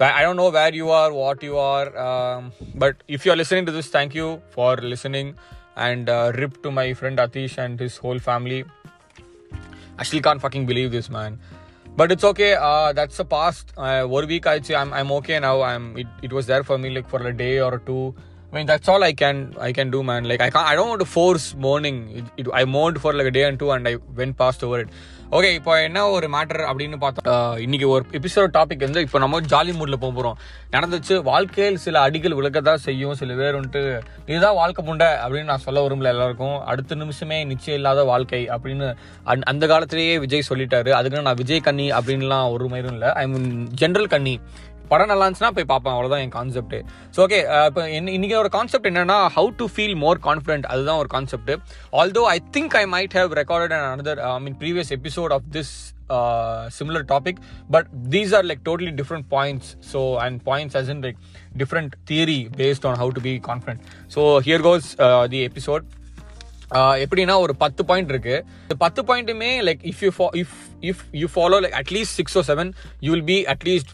i 0.00 0.22
don't 0.22 0.36
know 0.36 0.50
where 0.50 0.74
you 0.74 0.90
are 0.90 1.12
what 1.12 1.42
you 1.42 1.56
are 1.56 1.96
um, 1.96 2.52
but 2.74 2.96
if 3.08 3.24
you're 3.24 3.36
listening 3.36 3.64
to 3.64 3.72
this 3.72 3.88
thank 3.88 4.14
you 4.14 4.42
for 4.50 4.76
listening 4.76 5.34
and 5.76 6.08
uh, 6.08 6.32
rip 6.34 6.62
to 6.62 6.70
my 6.70 6.92
friend 6.92 7.18
atish 7.18 7.56
and 7.58 7.78
his 7.80 7.96
whole 7.96 8.18
family 8.18 8.64
I 9.98 10.04
still 10.04 10.20
can't 10.20 10.40
fucking 10.40 10.66
believe 10.66 10.90
this, 10.90 11.10
man. 11.10 11.38
But 11.96 12.10
it's 12.10 12.24
okay. 12.24 12.54
Uh, 12.54 12.92
that's 12.92 13.16
the 13.18 13.24
past. 13.24 13.72
Uh, 13.76 14.04
one 14.04 14.26
week 14.26 14.46
I'd 14.46 14.64
say 14.64 14.74
I'm 14.74 14.92
I'm 14.92 15.12
okay 15.18 15.38
now. 15.38 15.60
I'm 15.62 15.96
it, 15.96 16.06
it 16.22 16.32
was 16.32 16.46
there 16.46 16.64
for 16.64 16.78
me 16.78 16.90
like 16.90 17.08
for 17.08 17.24
a 17.26 17.32
day 17.32 17.60
or 17.60 17.78
two. 17.78 18.14
I 18.50 18.56
mean 18.56 18.66
that's 18.66 18.88
all 18.88 19.02
I 19.02 19.12
can 19.12 19.54
I 19.60 19.72
can 19.72 19.90
do, 19.90 20.02
man. 20.02 20.24
Like 20.24 20.40
I 20.40 20.48
can't 20.50 20.66
I 20.66 20.74
don't 20.74 20.88
want 20.88 21.00
to 21.00 21.06
force 21.06 21.54
mourning. 21.54 21.98
It, 22.22 22.24
it, 22.38 22.48
I 22.52 22.64
mourned 22.64 23.00
for 23.00 23.12
like 23.12 23.26
a 23.26 23.30
day 23.30 23.44
and 23.44 23.58
two, 23.58 23.70
and 23.72 23.86
I 23.86 23.96
went 24.22 24.38
past 24.38 24.64
over 24.64 24.80
it. 24.80 24.88
Okay 25.36 25.50
இப்போ 25.58 25.74
என்ன 25.82 25.98
ஒரு 26.14 26.26
matter 26.32 26.62
அப்படின்னு 26.70 26.96
பார்த்தோம். 27.02 27.58
இன்னைக்கு 27.58 27.86
ஒரு 27.88 28.04
episode 28.18 28.50
topic 28.56 28.82
வந்து 28.86 29.00
இப்போ 29.00 29.18
நம்ம 29.18 29.40
ஜாலி 29.52 29.72
மூடில் 29.76 30.00
போக 30.02 30.12
போகிறோம் 30.16 30.36
நடந்துச்சு 30.74 31.14
வாழ்க்கையில் 31.28 31.78
சில 31.84 32.00
அடிகள் 32.00 32.34
விளக்கத்தான் 32.38 32.82
செய்யும் 32.86 33.14
சில 33.20 33.36
பேர் 33.38 33.58
வந்துட்டு 33.58 33.82
இதுதான் 34.26 34.54
வாழ்க்கை 34.54 34.82
முண்டை 34.88 35.08
அப்படின்னு 35.24 35.50
நான் 35.52 35.64
சொல்ல 35.66 35.84
விரும்பல 35.86 36.12
எல்லாருக்கும். 36.14 36.58
அடுத்த 36.72 36.94
நிமிஷமே 36.94 37.38
நிச்சயம் 37.44 37.80
இல்லாத 37.80 38.04
வாழ்க்கை 38.04 38.48
அப்படின்னு 38.48 38.88
அந் 39.24 39.46
அந்த 39.52 39.66
காலத்திலேயே 39.66 40.18
விஜய் 40.18 40.48
சொல்லிட்டாரு. 40.48 40.90
அதுக்கு 40.98 41.26
நான் 41.28 41.40
விஜய் 41.42 41.66
கண்ணி 41.68 41.86
அப்படின்லாம் 41.92 42.50
ஒரு 42.50 42.66
மயிரும் 42.74 42.92
இல்லை. 42.92 43.12
ஐ 43.22 43.26
மீன் 43.28 43.50
ஜென்ரல் 43.80 44.12
கண்ணி 44.16 44.40
படம் 44.92 45.10
நல்லா 45.12 45.24
இருந்துச்சுன்னா 45.26 45.54
போய் 45.58 45.70
பார்ப்பேன். 45.72 45.94
அவ்வளோதான் 45.96 46.24
என் 46.26 46.34
கான்செப்ட் 46.38 46.76
ஸோ 47.14 47.20
ஓகே 47.26 47.40
இப்போ 47.68 47.84
இன்னைக்கு 48.16 48.36
ஒரு 48.42 48.52
கான்செப்ட் 48.58 48.90
என்னன்னா 48.90 49.18
how 49.38 49.50
to 49.62 49.68
feel 49.76 49.96
more 50.04 50.20
confident 50.28 50.68
அதுதான் 50.74 51.00
ஒரு 51.04 51.10
concept 51.16 51.54
although 52.02 52.24
I 52.36 52.38
think 52.58 52.76
I 52.82 52.84
might 52.96 53.16
have 53.20 53.32
recorded 53.42 53.74
and 53.78 53.88
another 53.94 54.20
I 54.28 54.36
mean 54.46 54.60
previous 54.62 54.92
episode 54.98 55.34
of 55.38 55.48
this 55.56 55.74
similar 56.76 57.00
topic 57.12 57.36
but 57.74 57.84
these 58.14 58.30
are 58.36 58.42
like 58.48 58.58
totally 58.68 58.90
different 58.98 59.24
points. 59.34 59.66
So 59.90 60.00
and 60.24 60.34
points 60.48 60.74
as 60.80 60.88
in 60.92 60.98
like 61.06 61.18
different 61.60 61.90
theory 62.08 62.40
based 62.60 62.84
on 62.88 62.94
how 63.02 63.08
to 63.16 63.20
be 63.28 63.32
confident. 63.48 63.80
So 64.14 64.22
here 64.48 64.60
goes 64.68 64.86
uh, 65.06 65.24
the 65.34 65.40
episode. 65.50 65.84
Uh, 66.78 66.92
எப்படின்னா 67.04 67.36
ஒரு 67.44 67.54
பத்து 67.62 67.82
point 67.90 68.12
இருக்கு. 68.14 68.36
இந்த 68.64 68.76
பத்து 68.84 69.02
பாயிண்ட்டுமே 69.08 69.50
like 69.68 69.82
if 69.92 70.02
you 70.06 70.12
if 70.42 70.54
if 70.90 71.02
you 71.22 71.28
follow 71.36 71.60
like 71.66 71.78
at least 71.82 72.16
six 72.20 72.38
o 72.42 72.44
seven 72.50 72.72
you 73.06 73.10
will 73.14 73.28
be 73.34 73.38
at least 73.54 73.92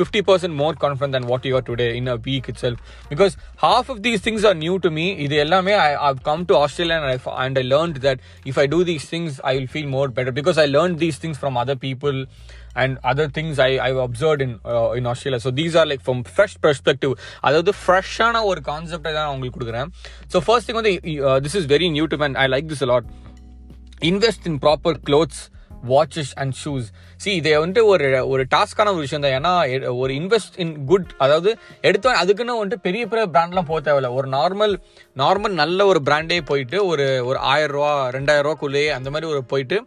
50% 0.00 0.54
more 0.62 0.74
confident 0.84 1.12
than 1.16 1.26
what 1.30 1.44
you 1.48 1.54
are 1.58 1.66
today 1.70 1.90
in 1.96 2.08
a 2.08 2.16
week 2.28 2.48
itself 2.52 2.78
because 3.12 3.34
half 3.58 3.88
of 3.88 3.98
these 4.06 4.20
things 4.26 4.44
are 4.44 4.56
new 4.64 4.76
to 4.86 4.90
me 4.98 5.06
இது 5.26 5.36
எல்லாமே 5.44 5.74
I, 5.86 5.90
I've 6.06 6.22
come 6.28 6.42
to 6.50 6.56
Australia 6.62 6.96
and 7.00 7.08
I, 7.14 7.18
and 7.44 7.56
I 7.62 7.66
learned 7.74 7.98
that 8.06 8.18
if 8.52 8.58
I 8.64 8.66
do 8.76 8.80
these 8.90 9.06
things 9.14 9.40
I 9.50 9.56
will 9.58 9.70
feel 9.76 9.88
more 9.96 10.08
better 10.18 10.34
because 10.40 10.58
I 10.64 10.68
learned 10.76 10.98
these 11.04 11.18
things 11.24 11.38
from 11.44 11.56
other 11.64 11.76
people 11.86 12.18
and 12.82 12.92
other 13.10 13.26
things 13.36 13.60
I, 13.68 13.70
I've 13.86 14.00
observed 14.06 14.42
in 14.46 14.52
uh, 14.72 14.90
in 15.00 15.06
Australia 15.12 15.40
so 15.46 15.52
these 15.60 15.74
are 15.80 15.86
like 15.92 16.02
from 16.08 16.20
fresh 16.36 16.54
அதாவது 17.46 17.72
ஃப்ரெஷ்ஷான 17.82 18.42
ஒரு 18.50 18.60
கான்செப்டை 18.70 19.10
தான் 19.16 19.24
நான் 19.26 19.34
உங்களுக்கு 19.36 19.58
கொடுக்குறேன் 19.58 19.90
so 20.32 20.40
first 20.46 20.68
thing 20.68 20.78
வந்து 20.80 20.94
this 21.46 21.56
is 21.60 21.68
very 21.74 21.88
new 21.96 22.06
to 22.12 22.18
man 22.22 22.36
I 22.44 22.46
like 22.54 22.68
this 22.72 22.84
a lot 22.86 23.08
invest 24.10 24.46
in 24.50 24.58
proper 24.64 24.98
clothes 25.08 25.42
watches 25.92 26.32
and 26.42 26.54
shoes 26.62 26.86
see 27.20 27.30
இதை 27.34 27.52
வந்துட்டு 27.56 27.82
ஒரு 27.86 28.06
ஒரு 28.28 28.42
டாஸ்கான 28.50 28.90
ஒரு 28.90 29.02
விஷயம் 29.02 29.22
தான் 29.22 29.34
ஏன்னா 29.34 29.52
எ- 29.72 29.92
ஒரு 29.96 30.12
இன்வெஸ்ட் 30.14 30.56
இன் 30.56 30.74
குட் 30.86 31.10
அதாவது 31.18 31.50
எடுத்தோம் 31.82 32.18
அதுக்குன்னு 32.20 32.58
வந்துட்டு 32.58 32.84
பெரிய 32.84 33.02
பெரிய 33.06 33.24
பிராண்ட்லாம் 33.28 33.68
போக 33.68 33.80
தேவையில்ல. 33.82 34.10
ஒரு 34.14 34.28
நார்மல் 34.30 34.74
நார்மல் 35.16 35.54
நல்ல 35.56 35.86
ஒரு 35.86 36.00
பிராண்டே 36.04 36.38
போயிட்டு 36.44 36.78
ஒரு 36.86 37.06
ஒரு 37.24 37.38
ஆயிரரூவா 37.50 37.92
ரெண்டாயிரரூவாக்குள்ளேயே 38.16 38.90
அந்த 38.94 39.10
மாதிரி 39.10 39.28
ஒரு 39.32 39.42
போயிட்டு 39.46 39.78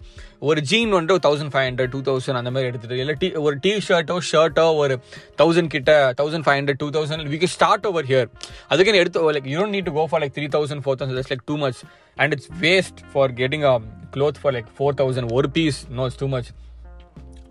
ஒரு 0.42 0.60
ஜீன் 0.70 0.92
வந்துட்டு 0.94 1.24
thousand 1.24 1.54
five 1.54 1.68
hundred 1.68 1.92
two 1.94 2.02
thousand 2.08 2.40
அந்த 2.40 2.52
மாதிரி 2.52 2.70
எடுத்துட்டு 2.70 2.98
இல்லை 2.98 3.16
டி 3.18 3.30
ஒரு 3.42 3.56
டி 3.62 3.72
ஷர்ட்டோ 3.86 4.18
ஷர்ட்டோ 4.28 4.66
ஒரு 4.82 4.96
தௌசண்ட் 5.40 5.72
கிட்ட 5.72 5.92
thousand 6.20 6.46
five 6.46 6.60
hundred 6.60 6.82
two 6.82 6.90
thousand 6.96 7.32
we 7.32 7.40
can 7.40 7.54
start 7.56 7.88
over 7.88 8.08
here 8.10 8.30
அதுக்குன்னு 8.70 9.02
எடுத்து 9.02 9.32
like 9.32 9.50
you 9.52 9.66
need 9.72 9.88
to 9.88 9.96
go 9.96 10.06
for 10.10 10.24
like 10.24 10.36
three 10.36 10.48
thousand 10.56 10.84
four 10.86 11.00
thousand 11.00 11.32
like 11.32 11.46
too 11.46 11.58
much 11.58 11.82
and 12.18 12.34
it's 12.34 12.50
waste 12.62 13.02
for 13.12 13.34
getting 13.38 13.66
a 13.66 13.76
cloth 14.14 14.40
for 14.42 14.56
like 14.56 14.70
four 14.78 14.98
thousand 15.00 15.32
ஒரு 15.34 15.50
piece 15.52 15.80
no 15.92 16.06
it's 16.06 16.20
too 16.20 16.30
much 16.30 16.50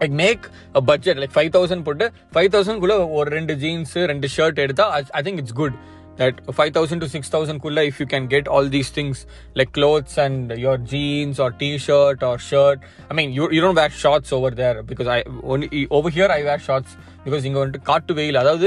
like 0.01 0.17
make 0.23 0.47
a 0.75 0.83
budget 0.91 1.21
like 1.23 1.35
five 1.37 1.51
thousand 1.55 1.85
போட்டு 1.87 2.07
five 2.35 2.49
தௌசண்ட்குள்ளே 2.55 2.97
ஒரு 3.19 3.29
ரெண்டு 3.31 3.57
jeans 3.63 4.03
ரெண்டு 4.07 4.31
shirt 4.37 4.65
எடுத்தால் 4.65 5.13
I 5.15 5.23
think 5.23 5.41
it's 5.43 5.57
good 5.61 5.77
that 6.21 6.39
five 6.57 6.71
thousand 6.77 7.03
to 7.05 7.09
six 7.15 7.33
தௌசண்ட்குள்ளே 7.35 7.83
if 7.89 7.99
you 8.03 8.07
can 8.07 8.27
get 8.35 8.49
all 8.49 8.71
these 8.77 8.93
things 8.95 9.21
like 9.59 9.73
clothes 9.79 10.17
and 10.25 10.53
your 10.65 10.81
jeans 10.93 11.41
or 11.47 11.55
T 11.63 11.71
shirt 11.87 12.25
or 12.31 12.41
shirt 12.51 12.81
I 13.11 13.17
mean 13.21 13.33
you 13.33 13.47
you 13.57 13.61
don't 13.65 13.81
wear 13.83 13.95
shorts 14.03 14.33
over 14.39 14.57
there 14.63 14.79
because 14.91 15.11
I 15.17 15.19
one 15.55 15.65
over 15.99 16.15
here 16.17 16.35
I 16.39 16.41
wear 16.43 16.65
shorts 16.69 16.95
because 17.27 17.45
இங்கே 17.49 17.61
வந்துட்டு 17.61 17.83
காட்டு 17.91 18.15
வெயில் 18.19 18.39
அதாவது 18.43 18.67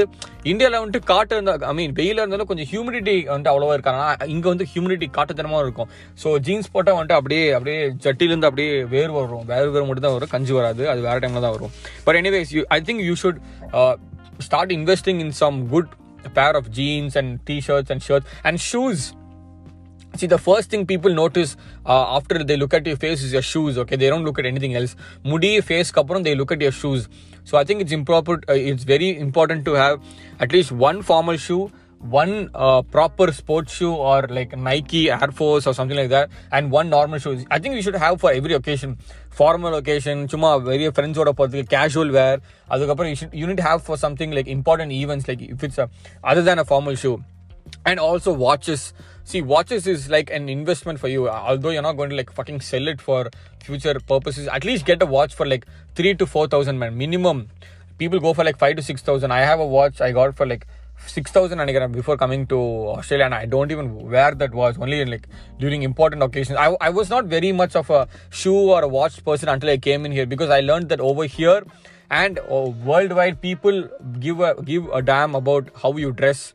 இந்தியாவில் 0.50 0.78
வந்துட்டு 0.80 1.00
காட்டு 1.12 1.34
இருந்தால் 1.36 1.66
ஐ 1.70 1.72
மீன் 1.78 1.94
வெயிலாக 2.00 2.24
இருந்தாலும் 2.24 2.48
கொஞ்சம் 2.50 2.68
ஹியூமிடிட்டி 2.72 3.14
வந்துட்டு 3.30 3.52
அவ்வளோவா 3.52 3.76
இருக்காங்க 3.76 4.02
ஆனால் 4.06 4.30
இங்கே 4.34 4.48
வந்து 4.52 4.66
ஹியூமிடிட்டி 4.72 5.08
காட்டுத்தனமாக 5.18 5.62
இருக்கும். 5.66 5.90
ஸோ 6.22 6.30
ஜீன்ஸ் 6.48 6.72
போட்டால் 6.74 6.96
வந்துட்டு 6.98 7.18
அப்படியே 7.18 7.44
அப்படியே 7.58 7.78
ஜட்டிலேருந்து 8.06 8.50
அப்படியே 8.50 8.72
வேர் 8.94 9.14
வரும். 9.18 9.44
வேர் 9.52 9.72
வேறு 9.76 9.86
மட்டும் 9.90 10.06
தான் 10.08 10.16
வரும். 10.16 10.32
கஞ்சி 10.34 10.54
வராது. 10.58 10.84
அது 10.94 11.00
வேறு 11.08 11.22
டைமில் 11.24 11.46
தான் 11.46 11.54
வரும். 11.56 11.72
But 12.08 12.18
anyways 12.22 12.52
you 12.56 12.64
I 12.78 12.80
think 12.90 13.04
you 13.10 13.16
should 13.22 13.40
start 14.48 14.74
investing 14.80 15.22
in 15.26 15.34
some 15.44 15.56
good 15.72 15.90
pair 16.40 16.58
of 16.60 16.68
jeans 16.80 17.16
and 17.22 17.32
T 17.50 17.58
shirts 17.70 17.92
and 17.96 18.04
shirts 18.10 18.28
and 18.50 18.62
shoes 18.72 19.06
See, 20.20 20.28
the 20.30 20.38
first 20.46 20.66
thing 20.70 20.84
people 20.90 21.12
notice 21.14 21.50
uh, 21.86 22.16
after 22.16 22.36
they 22.48 22.56
look 22.62 22.72
at 22.78 22.86
your 22.90 22.96
face 23.02 23.20
is 23.26 23.32
your 23.36 23.42
shoes. 23.50 23.74
Okay, 23.82 23.96
they 24.00 24.08
don't 24.12 24.24
look 24.28 24.38
at 24.40 24.46
anything 24.50 24.72
else. 24.78 24.92
Mudi 25.24 25.50
face 25.68 25.90
kapram, 25.98 26.24
they 26.28 26.32
look 26.40 26.52
at 26.54 26.60
your 26.66 26.72
shoes. 26.72 27.02
So 27.49 27.57
I 27.57 27.63
think 27.63 27.81
it's 27.81 27.91
improper. 27.91 28.41
Uh, 28.49 28.53
it's 28.53 28.83
very 28.83 29.17
important 29.17 29.65
to 29.65 29.73
have 29.73 30.01
at 30.39 30.51
least 30.51 30.71
one 30.71 31.01
formal 31.01 31.37
shoe, 31.37 31.71
one 31.99 32.49
uh, 32.53 32.81
proper 32.81 33.31
sports 33.31 33.73
shoe 33.73 33.93
or 33.93 34.27
like 34.29 34.57
Nike 34.57 35.09
Air 35.09 35.31
Force 35.31 35.67
or 35.67 35.73
something 35.73 35.97
like 35.97 36.09
that, 36.09 36.29
and 36.51 36.71
one 36.71 36.89
normal 36.89 37.19
shoe. 37.19 37.45
I 37.49 37.59
think 37.59 37.75
we 37.75 37.81
should 37.81 37.95
have 37.95 38.19
for 38.19 38.31
every 38.31 38.53
occasion. 38.53 38.97
Formal 39.29 39.75
occasion, 39.75 40.27
chuma 40.27 40.63
very 40.63 40.91
friends 40.91 41.17
or 41.17 41.33
casual 41.75 42.11
wear. 42.11 42.35
அதுக்கப்புறம் 42.71 43.09
you 43.09 43.17
should 43.21 43.33
you 43.33 43.47
need 43.47 43.57
to 43.57 43.63
have 43.63 43.81
for 43.83 43.97
something 43.97 44.31
like 44.31 44.47
important 44.47 44.91
events, 44.91 45.27
like 45.27 45.41
if 45.41 45.63
it's 45.63 45.77
a 45.77 45.89
other 46.23 46.41
than 46.41 46.59
a 46.59 46.65
formal 46.65 46.95
shoe 46.95 47.17
and 47.86 48.00
also 48.00 48.32
watches. 48.32 48.92
See 49.24 49.42
watches 49.42 49.86
is 49.86 50.08
like 50.10 50.30
an 50.30 50.48
investment 50.48 50.98
for 50.98 51.08
you. 51.08 51.28
Although 51.28 51.70
you're 51.70 51.82
not 51.82 51.96
going 51.96 52.10
to 52.10 52.16
like 52.16 52.32
fucking 52.32 52.60
sell 52.60 52.88
it 52.88 53.00
for 53.00 53.30
future 53.62 53.98
purposes 54.00 54.48
at 54.48 54.64
least 54.64 54.84
get 54.86 55.02
a 55.02 55.06
watch 55.06 55.34
for 55.34 55.46
like 55.46 55.66
3 55.94 56.14
to 56.14 56.26
4000 56.26 56.78
man 56.78 56.96
minimum. 56.96 57.48
People 57.98 58.20
go 58.20 58.32
for 58.34 58.44
like 58.44 58.58
5 58.58 58.76
to 58.76 58.82
6000 58.82 59.30
i 59.30 59.40
have 59.40 59.60
a 59.60 59.66
watch 59.66 60.00
i 60.00 60.10
got 60.10 60.34
for 60.34 60.46
like 60.46 60.66
6000 61.06 61.60
and 61.60 61.92
before 61.92 62.16
coming 62.16 62.46
to 62.46 62.58
australia 62.94 63.24
and 63.24 63.34
i 63.34 63.44
don't 63.46 63.70
even 63.70 64.10
wear 64.14 64.34
that 64.34 64.54
watch 64.54 64.78
only 64.78 65.00
in 65.00 65.10
like 65.10 65.28
during 65.58 65.82
important 65.82 66.22
occasions. 66.22 66.58
I, 66.58 66.76
I 66.80 66.90
was 66.90 67.08
not 67.10 67.24
very 67.24 67.52
much 67.52 67.76
of 67.76 67.90
a 67.90 68.08
shoe 68.30 68.70
or 68.70 68.82
a 68.82 68.88
watch 68.88 69.24
person 69.24 69.48
until 69.48 69.70
i 69.70 69.78
came 69.78 70.04
in 70.06 70.12
here 70.12 70.26
because 70.26 70.50
i 70.50 70.60
learned 70.60 70.88
that 70.90 71.00
over 71.00 71.24
here 71.24 71.62
and 72.10 72.38
uh, 72.38 72.70
worldwide 72.90 73.40
people 73.40 73.88
give 74.18 74.40
a 74.40 74.54
give 74.62 74.88
a 74.92 75.02
damn 75.02 75.34
about 75.34 75.68
how 75.82 75.96
you 75.96 76.12
dress 76.12 76.54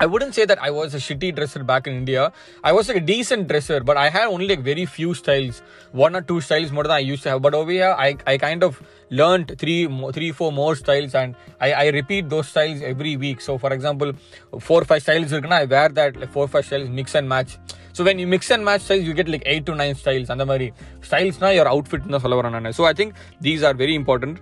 I 0.00 0.06
wouldn't 0.06 0.34
say 0.34 0.44
that 0.44 0.60
I 0.60 0.70
was 0.70 0.94
a 0.94 0.98
shitty 0.98 1.34
dresser 1.34 1.62
back 1.62 1.86
in 1.86 1.92
India. 1.92 2.32
I 2.64 2.72
was 2.72 2.88
like 2.88 2.96
a 2.96 3.00
decent 3.00 3.48
dresser, 3.48 3.80
but 3.80 3.96
I 3.96 4.08
had 4.08 4.26
only 4.26 4.48
like 4.48 4.60
very 4.60 4.86
few 4.86 5.14
styles, 5.14 5.60
one 5.92 6.16
or 6.16 6.20
two 6.20 6.40
styles 6.40 6.72
more 6.72 6.82
than 6.82 6.92
I 6.92 6.98
used 6.98 7.22
to 7.24 7.30
have. 7.30 7.42
But 7.42 7.54
over 7.54 7.70
here, 7.70 7.94
I, 7.96 8.16
I 8.26 8.38
kind 8.38 8.62
of 8.62 8.80
learned 9.10 9.56
three, 9.58 9.88
three, 10.12 10.32
four 10.32 10.52
more 10.52 10.74
styles, 10.76 11.14
and 11.14 11.36
I, 11.60 11.72
I 11.72 11.86
repeat 11.88 12.28
those 12.28 12.48
styles 12.48 12.82
every 12.82 13.16
week. 13.16 13.40
So, 13.40 13.56
for 13.58 13.72
example, 13.72 14.12
four 14.60 14.82
or 14.82 14.84
five 14.84 15.02
styles, 15.02 15.32
I 15.32 15.64
wear 15.64 15.88
that 15.88 16.16
like 16.16 16.32
four 16.32 16.44
or 16.44 16.48
five 16.48 16.66
styles, 16.66 16.88
mix 16.88 17.14
and 17.14 17.28
match. 17.28 17.58
So 17.92 18.04
when 18.04 18.18
you 18.18 18.26
mix 18.28 18.50
and 18.50 18.64
match 18.64 18.82
styles, 18.82 19.02
you 19.02 19.14
get 19.14 19.28
like 19.28 19.42
eight 19.46 19.66
to 19.66 19.74
nine 19.74 19.94
styles. 19.94 20.30
And 20.30 20.40
the 20.40 20.72
styles 21.02 21.40
na 21.40 21.48
your 21.48 21.68
outfit 21.68 22.06
na 22.06 22.70
So 22.70 22.84
I 22.84 22.92
think 22.92 23.14
these 23.40 23.64
are 23.64 23.74
very 23.74 23.94
important 23.96 24.38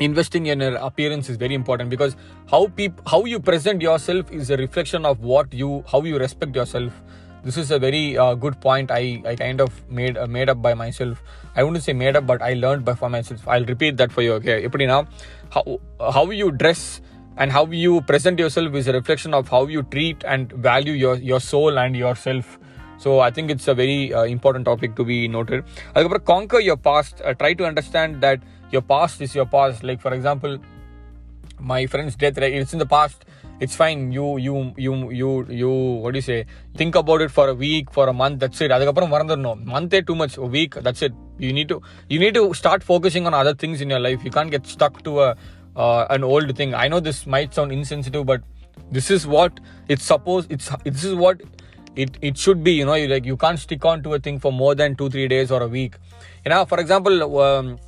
investing 0.00 0.46
in 0.46 0.60
your 0.60 0.74
appearance 0.76 1.28
is 1.28 1.36
very 1.36 1.54
important 1.54 1.88
because 1.90 2.16
how 2.50 2.66
peop- 2.68 3.00
how 3.08 3.24
you 3.24 3.40
present 3.40 3.80
yourself 3.80 4.30
is 4.30 4.50
a 4.50 4.56
reflection 4.56 5.06
of 5.06 5.20
what 5.20 5.52
you 5.52 5.82
how 5.90 6.02
you 6.02 6.18
respect 6.18 6.54
yourself 6.54 6.92
this 7.44 7.56
is 7.56 7.70
a 7.70 7.78
very 7.78 8.18
uh, 8.18 8.34
good 8.34 8.60
point 8.60 8.90
i 8.90 9.22
i 9.24 9.34
kind 9.34 9.60
of 9.60 9.70
made 9.88 10.18
uh, 10.18 10.26
made 10.26 10.48
up 10.48 10.60
by 10.60 10.74
myself 10.74 11.22
i 11.54 11.62
wouldn't 11.62 11.82
say 11.82 11.92
made 11.92 12.16
up 12.16 12.26
but 12.26 12.42
i 12.42 12.52
learned 12.54 12.84
by 12.84 12.94
for 12.94 13.08
myself 13.08 13.48
i'll 13.48 13.64
repeat 13.64 13.96
that 13.96 14.12
for 14.12 14.22
you 14.26 14.32
okay 14.38 14.56
எப்படி 14.68 14.86
now 14.94 15.00
how 15.54 15.64
how 16.16 16.24
you 16.40 16.50
dress 16.62 17.00
and 17.38 17.50
how 17.56 17.64
you 17.84 18.00
present 18.10 18.38
yourself 18.44 18.74
is 18.80 18.86
a 18.92 18.94
reflection 19.00 19.32
of 19.38 19.48
how 19.54 19.62
you 19.74 19.82
treat 19.94 20.22
and 20.34 20.52
value 20.70 20.96
your 21.04 21.16
your 21.30 21.40
soul 21.52 21.78
and 21.84 21.96
yourself 22.04 22.58
so 22.98 23.20
I 23.20 23.30
think 23.30 23.50
it's 23.50 23.68
a 23.68 23.74
very 23.74 24.12
uh, 24.12 24.24
important 24.24 24.64
topic 24.64 24.96
to 24.98 25.04
be 25.04 25.18
noted. 25.28 25.58
அதுக்கப்புறம் 25.92 26.26
conquer 26.32 26.60
your 26.68 26.78
past. 26.88 27.14
Uh, 27.22 27.34
try 27.42 27.52
to 27.60 27.64
understand 27.70 28.20
that 28.26 28.38
your 28.70 28.82
past 28.82 29.20
is 29.20 29.34
your 29.34 29.46
past. 29.46 29.82
Like 29.82 30.00
for 30.00 30.12
example, 30.14 30.58
my 31.58 31.86
friend's 31.86 32.16
death, 32.16 32.38
right? 32.38 32.52
It's 32.52 32.72
in 32.72 32.78
the 32.78 32.86
past. 32.86 33.24
It's 33.58 33.74
fine. 33.74 34.12
You 34.12 34.36
you 34.36 34.74
you 34.76 35.10
you 35.10 35.46
you 35.48 35.70
what 36.02 36.12
do 36.12 36.18
you 36.18 36.22
say? 36.22 36.46
Think 36.76 36.94
about 36.94 37.22
it 37.22 37.30
for 37.30 37.48
a 37.48 37.54
week, 37.54 37.90
for 37.90 38.08
a 38.08 38.12
month. 38.12 38.40
That's 38.40 38.60
it. 38.60 38.70
அதுக்கப்புறம் 38.70 39.12
மறந்துடணும். 39.12 39.62
Month 39.74 39.94
too 40.10 40.16
much. 40.22 40.36
A 40.36 40.50
week. 40.56 40.74
That's 40.86 41.02
it. 41.02 41.14
You 41.38 41.52
need 41.52 41.68
to 41.68 41.78
you 42.08 42.18
need 42.18 42.34
to 42.34 42.44
start 42.54 42.82
focusing 42.82 43.26
on 43.26 43.34
other 43.34 43.54
things 43.54 43.80
in 43.80 43.90
your 43.90 44.02
life. 44.08 44.22
You 44.24 44.30
can't 44.30 44.50
get 44.50 44.66
stuck 44.66 45.02
to 45.08 45.14
a 45.26 45.30
uh, 45.76 46.06
an 46.16 46.24
old 46.24 46.56
thing. 46.58 46.74
I 46.74 46.88
know 46.88 47.00
this 47.00 47.26
might 47.26 47.54
sound 47.54 47.72
insensitive, 47.72 48.26
but 48.26 48.42
this 48.90 49.10
is 49.10 49.26
what 49.26 49.60
it's 49.88 50.04
supposed. 50.04 50.52
It's 50.56 50.68
this 50.84 51.04
is 51.04 51.14
what 51.14 51.40
it 51.96 52.16
it 52.20 52.36
should 52.36 52.62
be 52.62 52.72
you 52.72 52.84
know 52.84 52.94
you 52.94 53.08
like 53.08 53.24
you 53.24 53.36
can't 53.36 53.58
stick 53.58 53.84
on 53.90 54.02
to 54.02 54.14
a 54.14 54.18
thing 54.18 54.38
for 54.38 54.52
more 54.52 54.74
than 54.74 54.94
two 54.94 55.08
three 55.08 55.28
days 55.34 55.50
or 55.50 55.62
a 55.62 55.68
week 55.76 55.94
you 56.44 56.50
know 56.50 56.64
for 56.72 56.78
example 56.78 57.40
um, 57.40 57.78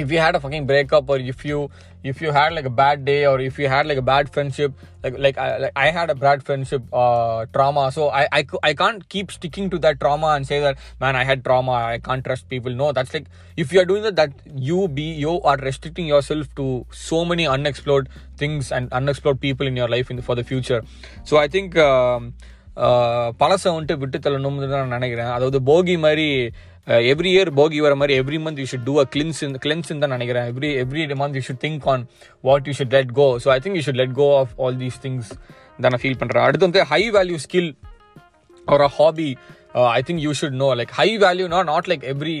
if 0.00 0.10
you 0.10 0.18
had 0.18 0.34
a 0.34 0.40
fucking 0.40 0.66
breakup 0.66 1.08
or 1.08 1.18
if 1.18 1.44
you 1.44 1.70
if 2.02 2.20
you 2.22 2.32
had 2.32 2.54
like 2.54 2.64
a 2.64 2.70
bad 2.70 3.04
day 3.04 3.26
or 3.26 3.38
if 3.38 3.58
you 3.58 3.68
had 3.68 3.86
like 3.86 3.98
a 3.98 4.02
bad 4.02 4.32
friendship 4.32 4.72
like 5.02 5.18
like 5.18 5.36
I, 5.36 5.58
like 5.58 5.72
I 5.76 5.90
had 5.90 6.10
a 6.10 6.14
bad 6.14 6.42
friendship 6.42 6.82
uh, 6.92 7.46
trauma. 7.52 7.92
So 7.92 8.08
I, 8.08 8.26
I 8.32 8.46
I 8.62 8.74
can't 8.74 9.06
keep 9.08 9.30
sticking 9.30 9.68
to 9.70 9.78
that 9.80 10.00
trauma 10.00 10.28
and 10.28 10.46
say 10.46 10.60
that 10.60 10.78
man 11.00 11.16
I 11.16 11.24
had 11.24 11.44
trauma. 11.44 11.72
I 11.72 11.98
can't 11.98 12.24
trust 12.24 12.48
people. 12.48 12.72
No 12.72 12.92
that's 12.92 13.12
like 13.12 13.26
if 13.56 13.72
you 13.72 13.80
are 13.80 13.84
doing 13.84 14.02
that 14.04 14.16
that 14.16 14.32
you 14.54 14.88
be 14.88 15.10
you 15.24 15.40
are 15.42 15.58
restricting 15.58 16.06
yourself 16.06 16.54
to 16.56 16.86
so 16.90 17.24
many 17.24 17.46
unexplored 17.46 18.08
things 18.36 18.72
and 18.72 18.92
unexplored 18.92 19.40
people 19.40 19.66
in 19.66 19.76
your 19.76 19.88
life 19.88 20.10
in 20.10 20.22
for 20.22 20.34
the 20.34 20.44
future. 20.44 20.82
So 21.24 21.36
I 21.36 21.48
think 21.48 21.76
um, 21.76 22.34
பழசை 23.40 23.68
வந்துட்டு 23.74 24.00
விட்டு 24.02 24.18
தள்ளணும்னு 24.24 24.68
நான் 24.74 24.96
நினைக்கிறேன். 24.96 25.30
அதாவது 25.36 25.58
போகி 25.70 25.94
மாதிரி 26.04 26.26
every 27.12 27.30
year 27.34 27.50
போகி 27.58 27.78
வர 27.84 27.94
மாதிரி 28.00 28.14
every 28.20 28.38
month 28.44 28.60
you 28.62 28.66
should 28.70 28.86
do 28.88 28.94
a 29.02 29.04
cleanse 29.14 29.40
cleanse 29.64 29.90
தான் 30.04 30.14
நினைக்கிறேன். 30.16 30.46
Every 30.52 30.70
every 30.82 31.02
month 31.22 31.36
you 31.38 31.42
should 31.48 31.62
think 31.66 31.88
on 31.94 32.04
what 32.48 32.68
you 32.70 32.74
should 32.78 32.94
let 32.96 33.12
go 33.20 33.26
so 33.44 33.50
I 33.56 33.58
think 33.64 33.78
you 33.78 33.84
should 33.88 34.00
let 34.02 34.14
go 34.22 34.28
of 34.40 34.54
all 34.66 34.78
these 34.84 34.98
things 35.04 35.30
தான் 35.82 35.92
நான் 35.94 36.02
feel 36.04 36.20
பண்ணுறேன் 36.22 36.44
அடுத்து 36.46 36.68
வந்து 36.68 36.82
high 36.92 37.02
value 37.18 37.38
skill 37.46 37.70
ஒரு 38.74 38.88
hobby 38.98 39.28
I 39.98 40.00
think 40.08 40.22
you 40.26 40.32
should 40.40 40.58
know 40.64 40.70
like 40.80 40.94
high 41.00 41.08
வேல்யூனா 41.26 41.60
not 41.72 41.90
like 41.92 42.06
every 42.14 42.36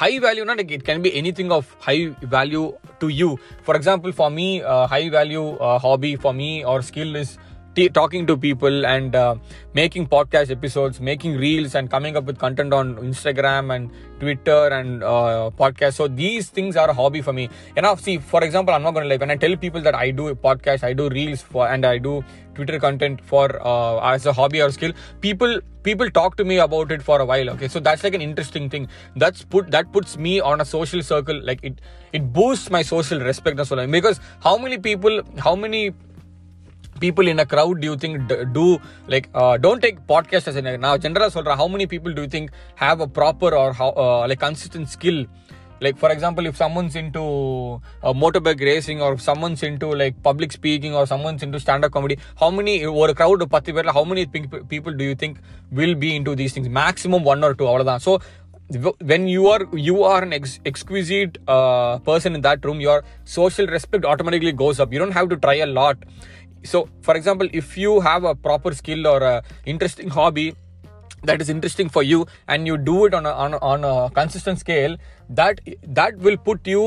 high 0.00 0.12
வேல்யூனா 0.24 0.54
like 0.58 0.72
it 0.76 0.86
can 0.88 1.02
be 1.06 1.10
any 1.20 1.32
thing 1.38 1.52
of 1.58 1.68
high 1.88 1.96
value 2.36 2.62
to 3.02 3.08
you 3.20 3.28
for 3.66 3.76
example 3.80 4.12
for 4.18 4.32
me 4.38 4.48
high 4.94 5.02
value 5.18 5.44
hobby 5.86 6.12
for 6.22 6.36
me 6.42 6.50
or 6.72 6.84
skill 6.90 7.14
is 7.22 7.34
t- 7.74 7.88
talking 7.88 8.26
to 8.26 8.36
people 8.36 8.86
and 8.86 9.14
uh, 9.14 9.36
making 9.74 10.06
podcast 10.06 10.50
episodes, 10.50 11.00
making 11.00 11.36
reels, 11.36 11.74
and 11.74 11.90
coming 11.90 12.16
up 12.16 12.24
with 12.24 12.38
content 12.38 12.72
on 12.72 12.96
Instagram 12.96 13.74
and 13.74 13.90
Twitter 14.20 14.68
and 14.68 15.02
uh, 15.02 15.50
podcast. 15.58 15.94
So 15.94 16.08
these 16.08 16.48
things 16.48 16.76
are 16.76 16.90
a 16.90 16.94
hobby 16.94 17.22
for 17.22 17.32
me. 17.32 17.48
And 17.76 17.84
now, 17.84 17.94
see, 17.94 18.18
for 18.18 18.42
example, 18.44 18.74
I'm 18.74 18.82
not 18.82 18.92
going 18.94 19.04
to 19.04 19.08
like 19.08 19.20
when 19.20 19.30
I 19.30 19.36
tell 19.36 19.56
people 19.56 19.80
that 19.82 19.94
I 19.94 20.10
do 20.10 20.28
a 20.28 20.34
podcast, 20.34 20.82
I 20.82 20.92
do 20.92 21.08
reels 21.08 21.40
for, 21.40 21.68
and 21.68 21.84
I 21.84 21.98
do 21.98 22.24
Twitter 22.54 22.78
content 22.80 23.20
for 23.24 23.64
uh, 23.64 23.98
as 24.12 24.26
a 24.26 24.32
hobby 24.32 24.60
or 24.60 24.70
skill. 24.70 24.92
People 25.20 25.60
people 25.84 26.10
talk 26.10 26.36
to 26.36 26.44
me 26.44 26.58
about 26.58 26.90
it 26.90 27.02
for 27.02 27.20
a 27.20 27.24
while. 27.24 27.50
Okay, 27.50 27.68
so 27.68 27.80
that's 27.80 28.02
like 28.02 28.14
an 28.14 28.20
interesting 28.20 28.68
thing. 28.68 28.88
That's 29.16 29.44
put 29.44 29.70
that 29.70 29.92
puts 29.92 30.16
me 30.18 30.40
on 30.40 30.60
a 30.60 30.64
social 30.64 31.02
circle. 31.02 31.40
Like 31.42 31.60
it 31.62 31.80
it 32.12 32.32
boosts 32.32 32.70
my 32.70 32.82
social 32.82 33.20
respect 33.20 33.60
as 33.60 33.70
well. 33.70 33.86
Because 33.86 34.20
how 34.40 34.58
many 34.58 34.78
people, 34.78 35.22
how 35.38 35.54
many 35.54 35.92
people 37.00 37.28
in 37.28 37.38
a 37.40 37.46
crowd 37.46 37.80
do 37.80 37.86
you 37.90 37.96
think 37.96 38.32
do 38.52 38.78
like 39.06 39.28
uh, 39.34 39.56
don't 39.56 39.80
take 39.80 40.06
podcast 40.06 40.48
as 40.48 40.56
in 40.56 40.80
now 40.80 40.96
general 40.96 41.30
solra 41.30 41.56
how 41.56 41.68
many 41.68 41.86
people 41.86 42.12
do 42.12 42.22
you 42.22 42.28
think 42.28 42.50
have 42.76 43.00
a 43.00 43.06
proper 43.06 43.54
or 43.54 43.72
how 43.72 43.90
uh, 43.90 44.26
like 44.28 44.40
consistent 44.40 44.88
skill? 44.88 45.26
Like 45.80 45.96
for 45.96 46.10
example 46.10 46.44
if 46.46 46.56
someone's 46.56 46.96
into 46.96 47.80
a 48.02 48.12
motorbike 48.12 48.60
racing 48.60 49.00
or 49.00 49.16
someone's 49.16 49.62
into 49.62 49.88
like 50.00 50.20
public 50.24 50.50
speaking 50.50 50.92
or 50.92 51.06
someone's 51.06 51.44
into 51.44 51.60
stand 51.60 51.84
up 51.84 51.92
comedy 51.92 52.18
how 52.36 52.50
many 52.50 52.84
or 52.84 53.08
a 53.08 53.14
crowd 53.14 53.42
of 53.42 53.52
how 53.98 54.04
many 54.04 54.26
people 54.26 54.92
do 54.92 55.04
you 55.04 55.14
think 55.14 55.38
will 55.70 55.94
be 55.94 56.16
into 56.16 56.34
these 56.34 56.52
things? 56.52 56.68
Maximum 56.68 57.22
one 57.22 57.44
or 57.44 57.54
two 57.54 57.64
avladhan 57.64 58.00
so 58.00 58.20
when 59.00 59.26
you 59.26 59.48
are 59.48 59.60
you 59.72 60.02
are 60.04 60.22
an 60.22 60.32
ex- 60.32 60.60
exquisite 60.66 61.38
uh, 61.48 61.98
person 62.00 62.34
in 62.34 62.42
that 62.42 62.62
room 62.64 62.80
your 62.80 63.02
social 63.24 63.66
respect 63.66 64.04
automatically 64.04 64.52
goes 64.52 64.78
up. 64.78 64.92
You 64.92 64.98
don't 64.98 65.12
have 65.12 65.28
to 65.30 65.36
try 65.36 65.54
a 65.54 65.66
lot 65.66 65.96
so 66.64 66.88
for 67.02 67.16
example 67.16 67.48
if 67.52 67.76
you 67.76 68.00
have 68.00 68.24
a 68.24 68.34
proper 68.34 68.74
skill 68.74 69.06
or 69.06 69.20
a 69.22 69.42
interesting 69.64 70.08
hobby 70.08 70.54
that 71.22 71.40
is 71.40 71.48
interesting 71.48 71.88
for 71.88 72.02
you 72.02 72.26
and 72.46 72.66
you 72.66 72.76
do 72.76 73.04
it 73.04 73.14
on 73.14 73.26
a, 73.26 73.30
on 73.30 73.54
a, 73.54 73.58
on 73.58 73.84
a 73.84 74.10
consistent 74.10 74.58
scale 74.58 74.96
that 75.29 75.59
that 75.97 76.17
will 76.17 76.35
put 76.37 76.67
you 76.67 76.81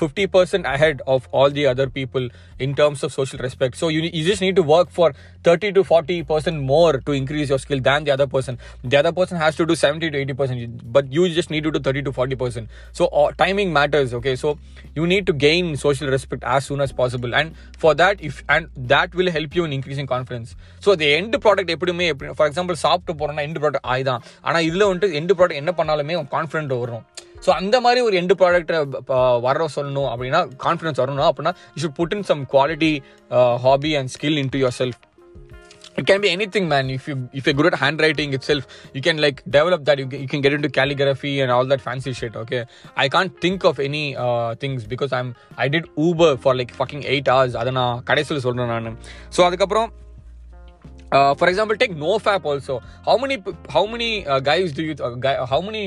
50% 0.00 0.64
ahead 0.72 1.02
of 1.06 1.28
all 1.32 1.50
the 1.50 1.66
other 1.66 1.86
people 1.88 2.28
in 2.58 2.74
terms 2.74 3.02
of 3.02 3.12
social 3.12 3.40
respect 3.40 3.74
so 3.76 3.88
you, 3.88 4.02
you 4.02 4.24
just 4.24 4.40
need 4.40 4.56
to 4.56 4.62
work 4.62 4.90
for 4.90 5.12
30 5.44 5.72
to 5.72 5.82
40% 5.82 6.62
more 6.62 6.92
to 6.98 7.12
increase 7.12 7.48
your 7.48 7.58
skill 7.58 7.80
than 7.80 8.04
the 8.04 8.12
other 8.12 8.26
person 8.26 8.58
the 8.84 8.96
other 8.96 9.12
person 9.12 9.36
has 9.36 9.56
to 9.56 9.66
do 9.66 9.74
70 9.74 10.10
to 10.10 10.24
80% 10.34 10.80
but 10.84 11.12
you 11.12 11.28
just 11.30 11.50
need 11.50 11.64
to 11.64 11.72
do 11.72 11.80
30 11.80 12.02
to 12.02 12.12
40% 12.12 12.68
so 12.92 13.06
uh, 13.06 13.32
timing 13.32 13.72
matters 13.72 14.14
okay 14.14 14.36
so 14.36 14.58
you 14.94 15.06
need 15.06 15.26
to 15.26 15.32
gain 15.32 15.76
social 15.76 16.08
respect 16.08 16.44
as 16.44 16.64
soon 16.64 16.80
as 16.80 16.92
possible 16.92 17.34
and 17.34 17.54
for 17.76 17.94
that 17.94 18.20
if 18.20 18.44
and 18.48 18.68
that 18.94 19.14
will 19.14 19.30
help 19.30 19.54
you 19.54 19.64
in 19.64 19.72
increasing 19.72 20.06
confidence 20.06 20.54
so 20.80 20.94
the 20.94 21.10
end 21.18 21.34
product 21.46 21.68
எப்படியுமே 21.74 22.06
for 22.36 22.48
example 22.50 22.78
சாப்பிட்டு 22.84 23.12
போறோம்னா 23.20 23.44
end 23.48 23.60
product 23.64 23.88
ஆயுதான் 23.92 24.22
ஆனா 24.40 24.58
இதுல 24.68 24.86
வந்துட்டு 24.90 25.10
end 25.20 25.34
product 25.38 25.60
என்ன 25.62 25.72
பண்ணாலுமே 25.78 26.14
confident 26.36 26.74
வரும் 26.78 27.04
so 27.45 27.49
அந்த 27.61 27.75
மாதிரி 27.85 28.01
ஒரு 28.07 28.15
எண்டு 28.21 28.35
ப்ராடக்ட்டை 28.41 28.79
வர 29.47 29.67
சொல்லணும் 29.77 30.09
அப்படின்னா 30.13 30.41
கான்ஃபிடன்ஸ் 30.65 31.01
வரணும் 31.03 31.29
அப்படின்னா 31.31 31.53
you 31.73 31.81
should 31.83 31.99
put 32.01 32.15
in 32.17 32.27
some 32.31 32.43
quality 32.55 32.93
hobby 33.65 33.91
and 34.01 34.11
skill 34.15 34.39
into 34.55 34.61
yourself 34.81 35.01
it 35.99 36.05
can 36.07 36.19
be 36.23 36.29
anything 36.29 36.65
man 36.71 36.89
if 36.89 37.03
you 37.09 37.13
if 37.39 37.43
you're 37.45 37.57
good 37.59 37.67
at 37.69 37.75
handwriting 37.83 38.33
itself 38.33 38.63
you 38.95 39.01
can 39.01 39.17
like 39.17 39.37
develop 39.47 39.85
that 39.85 39.97
you, 40.01 40.07
can- 40.07 40.21
you 40.23 40.27
can 40.27 40.41
get 40.41 40.53
into 40.53 40.69
calligraphy 40.69 41.31
and 41.39 41.51
all 41.51 41.65
that 41.65 41.81
fancy 41.85 42.11
shit 42.19 42.35
okay 42.35 42.61
i 42.95 43.07
can't 43.07 43.33
think 43.39 43.63
of 43.63 43.79
any 43.79 44.03
uh, 44.15 44.55
things 44.55 44.81
because 44.85 45.13
i'm 45.13 45.29
i 45.57 45.69
did 45.69 45.85
uber 45.97 46.31
for 46.37 46.53
like 46.55 46.73
fucking 46.81 47.03
8 47.13 47.31
hours 47.33 47.53
அதை 47.61 47.73
நான் 47.79 48.01
கடைசியில் 48.03 48.43
சொல்றேன் 48.47 48.73
நான் 48.75 48.97
so 49.37 49.43
அதுக்கப்புறம் 49.45 49.87
uh, 51.11 51.33
for 51.35 51.47
example 51.47 51.75
take 51.75 51.95
nofap 51.97 52.45
also 52.45 52.75
how 53.05 53.17
many 53.17 53.37
p- 53.39 53.53
how 53.69 53.85
many 53.87 54.09
uh, 54.27 54.39
guys 54.41 54.71
do 54.71 54.83
you 54.83 54.95
uh, 54.99 55.11
guy, 55.17 55.35
how 55.45 55.61
many 55.61 55.83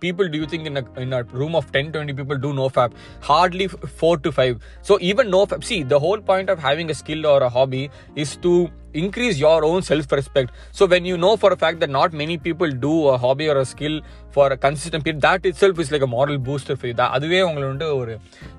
people 0.00 0.28
do 0.28 0.38
you 0.38 0.46
think 0.46 0.66
in 0.66 0.76
a, 0.76 0.84
in 0.96 1.12
a 1.12 1.22
room 1.34 1.54
of 1.54 1.70
10 1.72 1.92
20 1.92 2.12
people 2.14 2.36
do 2.38 2.52
nofap 2.54 2.92
hardly 3.22 3.66
f- 3.66 3.76
4 4.00 4.18
to 4.18 4.32
5 4.34 4.58
so 4.82 4.98
even 5.02 5.28
nofap 5.28 5.64
see 5.64 5.82
the 5.84 5.98
whole 5.98 6.20
point 6.22 6.48
of 6.48 6.58
having 6.60 6.90
a 6.90 6.94
skill 6.94 7.26
or 7.26 7.42
a 7.42 7.50
hobby 7.50 7.82
is 8.16 8.36
to 8.38 8.54
increase 8.94 9.38
your 9.38 9.64
own 9.64 9.82
self 9.82 10.12
respect 10.12 10.50
so 10.72 10.86
when 10.86 11.04
you 11.04 11.16
know 11.16 11.36
for 11.36 11.52
a 11.52 11.56
fact 11.56 11.80
that 11.80 11.90
not 11.90 12.12
many 12.14 12.36
people 12.38 12.70
do 12.80 13.08
a 13.08 13.18
hobby 13.18 13.48
or 13.48 13.56
a 13.56 13.64
skill 13.64 13.94
for 14.30 14.46
a 14.48 14.58
consistent 14.58 15.02
period 15.04 15.22
that 15.22 15.46
itself 15.46 15.78
is 15.78 15.90
like 15.90 16.02
a 16.02 16.06
moral 16.08 16.38
booster 16.40 16.76
for 16.76 16.86
you 16.86 16.94
that 16.94 17.10
அதுவே 17.10 17.42
உங்களை 17.42 17.66
வந்து 17.66 17.88
ஒரு 17.94 18.14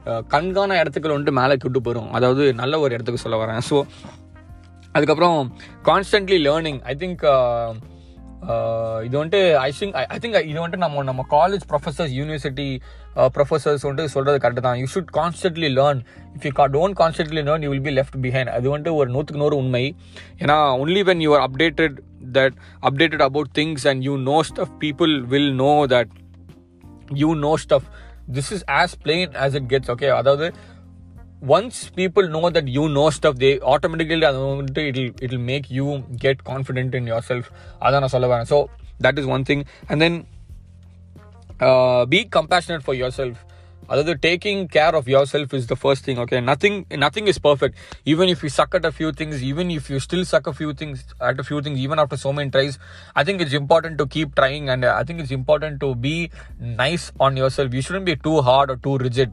அஹ், 0.08 0.24
கண்காண 0.28 0.78
இடத்துக்கு 0.78 1.16
வந்து 1.16 1.32
மேலே 1.32 1.58
கூட்டு 1.58 1.82
போயிடும் 1.82 2.12
அதாவது 2.12 2.54
நல்ல 2.54 2.80
ஒரு 2.80 2.94
இடத்துக்கு 2.94 3.24
சொல்ல 3.26 3.38
வரேன் 3.44 3.64
ஸோ 3.70 3.78
அதுக்கப்புறம் 4.96 5.38
கான்ஸ்டன்ட்லி 5.90 6.38
லேர்னிங் 6.48 6.80
ஐ 6.92 6.94
திங்க் 7.02 7.24
இது 9.06 9.16
வந்துட்டு 9.20 9.42
ஐ 9.66 9.70
திங்க் 9.80 9.96
ஐ 10.14 10.18
திங்க் 10.24 10.38
இது 10.50 10.58
வந்துட்டு 10.62 10.82
நம்ம 10.86 11.04
நம்ம 11.10 11.26
காலேஜ் 11.36 11.64
ப்ரொஃபஸர்ஸ் 11.72 12.14
யூனிவர்சிட்டி 12.20 12.68
ப்ரொஃபஸர்ஸ் 13.36 13.86
வந்துட்டு 13.88 14.14
சொல்கிறது 14.16 14.42
கரெக்டு 14.46 14.64
தான். 14.68 14.80
You 14.82 14.88
should 14.96 15.12
constantly 15.20 15.70
learn 15.80 16.02
if 16.36 16.46
you 16.48 16.54
don't 16.78 16.98
constantly 17.02 17.44
learn 17.50 17.66
you 17.66 17.70
will 17.76 17.86
be 17.90 17.94
left 18.00 18.18
behind 18.26 18.52
அது 18.56 18.66
வந்துட்டு 18.74 18.96
ஒரு 19.02 19.10
நூற்றுக்கு 19.16 19.44
நூறு 19.44 19.58
உண்மை. 19.64 19.86
ஏன்னா 20.44 20.58
only 20.84 21.04
when 21.12 21.24
you 21.28 21.32
are 21.38 21.46
updated 21.48 21.96
that 22.40 22.58
updated 22.90 23.26
about 23.30 23.54
things 23.62 23.88
and 23.92 24.04
you 24.10 24.16
know 24.32 24.38
stuff 24.52 24.76
people 24.86 25.14
will 25.36 25.54
know 25.66 25.74
that 25.96 26.12
you 27.22 27.30
know 27.44 27.56
stuff. 27.64 27.86
This 28.36 28.52
is 28.56 28.64
as 28.82 28.94
plain 29.06 29.32
as 29.44 29.56
it 29.60 29.66
gets 29.72 29.90
okay 29.94 30.08
அதாவது 30.20 30.46
once 31.43 31.91
people 32.01 32.27
know 32.29 32.51
that 32.51 32.67
you 32.77 32.89
know 32.89 33.09
stuff 33.19 33.35
they 33.43 33.53
automatically 33.73 34.27
அது 34.31 34.39
வந்துட்டு 34.47 34.85
it'll 34.91 35.11
it'll 35.25 35.47
make 35.53 35.67
you 35.79 35.87
get 36.27 36.39
confident 36.53 36.95
in 37.01 37.07
yourself 37.13 37.47
அதான் 37.85 38.03
நான் 38.05 38.15
சொல்ல 38.17 38.29
வரேன் 38.35 38.51
so 38.53 38.59
that 39.05 39.17
is 39.21 39.27
one 39.37 39.45
thing 39.51 39.61
and 39.91 39.99
then 40.05 40.15
uh, 41.67 42.01
be 42.15 42.21
compassionate 42.39 42.85
for 42.89 42.97
yourself 43.03 43.37
அதாவது 43.91 44.13
taking 44.29 44.59
care 44.77 44.95
of 44.99 45.05
yourself 45.13 45.55
is 45.59 45.67
the 45.73 45.77
first 45.85 46.03
thing 46.07 46.19
okay 46.25 46.41
nothing 46.49 46.75
nothing 47.05 47.27
is 47.33 47.39
perfect 47.47 47.75
even 48.13 48.27
if 48.33 48.39
you 48.45 48.51
suck 48.57 48.73
at 48.79 48.85
a 48.91 48.93
few 48.99 49.11
things 49.21 49.37
even 49.51 49.67
if 49.77 49.85
you 49.93 49.99
still 50.07 50.25
suck 50.33 50.47
a 50.53 50.55
few 50.61 50.73
things 50.81 50.99
at 51.29 51.39
a 51.43 51.47
few 51.51 51.61
things 51.67 51.79
even 51.87 51.99
after 52.03 52.19
so 52.25 52.33
many 52.39 52.51
tries 52.57 52.75
i 53.21 53.25
think 53.27 53.45
it's 53.45 53.57
important 53.63 53.97
to 54.01 54.07
keep 54.17 54.35
trying 54.41 54.67
and 54.75 54.85
uh, 54.89 55.01
i 55.01 55.05
think 55.07 55.19
it's 55.23 55.35
important 55.41 55.77
to 55.85 55.91
be 56.09 56.17
nice 56.83 57.07
on 57.27 57.41
yourself 57.43 57.79
you 57.79 57.85
shouldn't 57.87 58.09
be 58.13 58.17
too 58.29 58.37
hard 58.51 58.75
or 58.75 58.79
too 58.89 58.97
rigid 59.07 59.31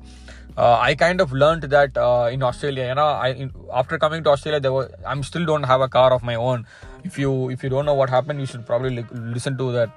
uh, 0.60 0.78
I 0.78 0.94
kind 0.94 1.20
of 1.22 1.32
learned 1.32 1.62
that 1.74 1.96
uh, 1.96 2.28
in 2.30 2.42
Australia. 2.42 2.88
You 2.88 2.94
know, 2.94 3.06
I 3.26 3.28
in, 3.44 3.52
after 3.72 3.98
coming 3.98 4.24
to 4.24 4.30
Australia, 4.30 4.60
there 4.60 4.72
was 4.72 4.90
I'm 5.06 5.22
still 5.22 5.46
don't 5.50 5.68
have 5.72 5.80
a 5.80 5.88
car 5.88 6.12
of 6.12 6.22
my 6.22 6.34
own. 6.34 6.66
If 7.04 7.18
you 7.18 7.32
if 7.50 7.64
you 7.64 7.70
don't 7.74 7.86
know 7.86 7.94
what 8.00 8.10
happened, 8.10 8.40
you 8.40 8.46
should 8.46 8.66
probably 8.66 8.96
li- 8.96 9.20
listen 9.38 9.56
to 9.62 9.72
that 9.72 9.90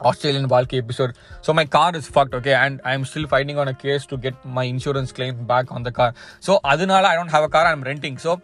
Australian 0.00 0.48
Valky 0.48 0.78
episode. 0.78 1.16
So 1.42 1.52
my 1.52 1.64
car 1.64 1.90
is 1.96 2.06
fucked, 2.06 2.34
okay, 2.34 2.54
and 2.54 2.80
I'm 2.84 3.04
still 3.04 3.26
fighting 3.26 3.58
on 3.64 3.72
a 3.74 3.74
case 3.74 4.06
to 4.12 4.16
get 4.28 4.44
my 4.44 4.64
insurance 4.64 5.12
claim 5.18 5.44
back 5.52 5.72
on 5.72 5.82
the 5.82 5.92
car. 6.00 6.14
So 6.38 6.60
adunala 6.74 7.10
I 7.12 7.16
don't 7.16 7.34
have 7.38 7.42
a 7.42 7.48
car, 7.58 7.66
I'm 7.66 7.82
renting. 7.82 8.18
So 8.28 8.40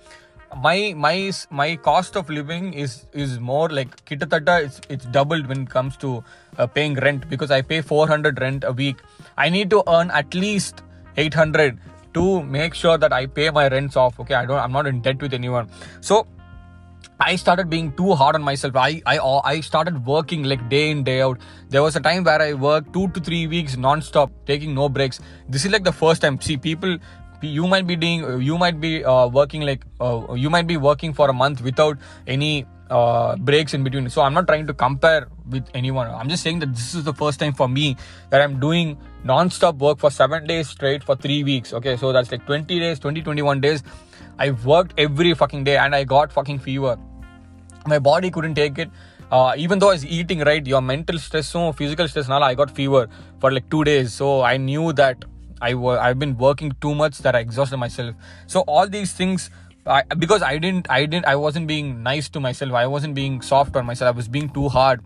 my 0.68 0.76
my 1.06 1.14
my 1.62 1.70
cost 1.76 2.16
of 2.16 2.28
living 2.28 2.74
is 2.74 3.00
is 3.12 3.38
more 3.38 3.68
like 3.68 4.04
kitatata 4.04 4.60
it's 4.64 4.80
it's 4.88 5.04
doubled 5.16 5.46
when 5.46 5.62
it 5.62 5.70
comes 5.70 5.96
to 6.04 6.24
uh, 6.58 6.66
paying 6.66 6.94
rent 7.08 7.28
because 7.30 7.50
I 7.52 7.62
pay 7.62 7.82
400 7.82 8.40
rent 8.40 8.64
a 8.64 8.72
week. 8.72 9.10
I 9.38 9.48
need 9.48 9.70
to 9.70 9.84
earn 9.98 10.10
at 10.10 10.34
least 10.34 10.82
800 11.16 11.78
to 12.14 12.42
make 12.42 12.74
sure 12.74 12.98
that 12.98 13.12
I 13.12 13.26
pay 13.26 13.50
my 13.50 13.68
rents 13.68 13.96
off. 13.96 14.18
Okay, 14.20 14.34
I 14.34 14.46
don't 14.46 14.58
I'm 14.58 14.72
not 14.72 14.86
in 14.86 15.00
debt 15.00 15.20
with 15.20 15.34
anyone. 15.34 15.68
So 16.00 16.26
I 17.20 17.36
started 17.36 17.68
being 17.68 17.92
too 17.92 18.14
hard 18.14 18.34
on 18.34 18.42
myself. 18.42 18.76
I 18.76 19.02
I 19.06 19.18
I 19.44 19.60
started 19.60 20.04
working 20.06 20.44
like 20.44 20.68
day 20.68 20.90
in 20.90 21.04
day 21.04 21.20
out. 21.20 21.38
There 21.68 21.82
was 21.82 21.96
a 21.96 22.00
time 22.00 22.24
where 22.24 22.40
I 22.40 22.52
worked 22.54 22.92
two 22.92 23.08
to 23.08 23.20
three 23.20 23.46
weeks 23.46 23.76
non-stop, 23.76 24.30
taking 24.46 24.74
no 24.74 24.88
breaks. 24.88 25.20
This 25.48 25.64
is 25.64 25.72
like 25.72 25.84
the 25.84 25.92
first 25.92 26.22
time. 26.22 26.40
See, 26.40 26.56
people, 26.56 26.96
you 27.42 27.66
might 27.66 27.86
be 27.86 27.96
doing, 27.96 28.40
you 28.40 28.56
might 28.56 28.80
be 28.80 29.04
uh, 29.04 29.26
working 29.28 29.62
like, 29.62 29.84
uh, 30.00 30.34
you 30.34 30.50
might 30.50 30.66
be 30.66 30.78
working 30.78 31.12
for 31.12 31.28
a 31.28 31.32
month 31.32 31.60
without 31.60 31.98
any 32.26 32.66
uh, 32.90 33.36
breaks 33.36 33.74
in 33.74 33.84
between. 33.84 34.08
So 34.08 34.22
I'm 34.22 34.34
not 34.34 34.46
trying 34.46 34.66
to 34.66 34.74
compare 34.74 35.28
with 35.50 35.68
anyone. 35.74 36.08
I'm 36.08 36.28
just 36.28 36.42
saying 36.42 36.60
that 36.60 36.74
this 36.74 36.94
is 36.94 37.04
the 37.04 37.14
first 37.14 37.40
time 37.40 37.52
for 37.52 37.68
me 37.68 37.96
that 38.30 38.40
I'm 38.40 38.60
doing 38.60 38.96
non-stop 39.24 39.76
work 39.76 39.98
for 39.98 40.10
seven 40.10 40.46
days 40.46 40.68
straight 40.68 41.04
for 41.04 41.16
three 41.16 41.44
weeks. 41.44 41.72
Okay, 41.72 41.96
so 41.96 42.12
that's 42.12 42.30
like 42.32 42.46
20 42.46 42.78
days, 42.78 42.98
20, 42.98 43.22
21 43.22 43.60
days. 43.60 43.82
I 44.38 44.50
worked 44.52 44.94
every 44.98 45.34
fucking 45.34 45.64
day 45.64 45.76
and 45.76 45.94
I 45.94 46.04
got 46.04 46.32
fucking 46.32 46.60
fever. 46.60 46.98
My 47.86 47.98
body 47.98 48.30
couldn't 48.30 48.54
take 48.54 48.78
it. 48.78 48.90
Uh, 49.30 49.54
even 49.56 49.78
though 49.78 49.90
i 49.90 49.92
was 49.92 50.04
eating 50.04 50.40
right 50.40 50.66
your 50.66 50.80
mental 50.82 51.16
stress 51.16 51.46
so 51.46 51.70
physical 51.70 52.08
stress 52.08 52.26
now 52.26 52.42
i 52.42 52.52
got 52.52 52.68
fever 52.68 53.08
for 53.38 53.52
like 53.52 53.68
two 53.70 53.84
days. 53.84 54.12
So 54.12 54.42
i 54.42 54.56
knew 54.56 54.92
that 54.94 55.24
I 55.62 55.74
I've 55.74 56.18
been 56.18 56.36
working 56.36 56.72
too 56.80 56.94
much 56.94 57.18
that 57.18 57.36
i 57.36 57.40
exhausted 57.40 57.76
myself. 57.76 58.16
So 58.46 58.60
all 58.62 58.88
these 58.88 59.12
things 59.12 59.50
I, 59.86 60.02
because 60.18 60.42
i 60.42 60.58
didn't 60.58 60.90
i 60.90 61.06
didn't 61.06 61.26
i 61.26 61.36
wasn't 61.36 61.66
being 61.66 62.02
nice 62.02 62.28
to 62.30 62.40
myself. 62.40 62.72
I 62.72 62.86
wasn't 62.86 63.14
being 63.14 63.40
soft 63.40 63.76
on 63.76 63.86
myself. 63.86 64.14
I 64.14 64.16
was 64.16 64.26
being 64.26 64.48
too 64.48 64.68
hard 64.68 65.00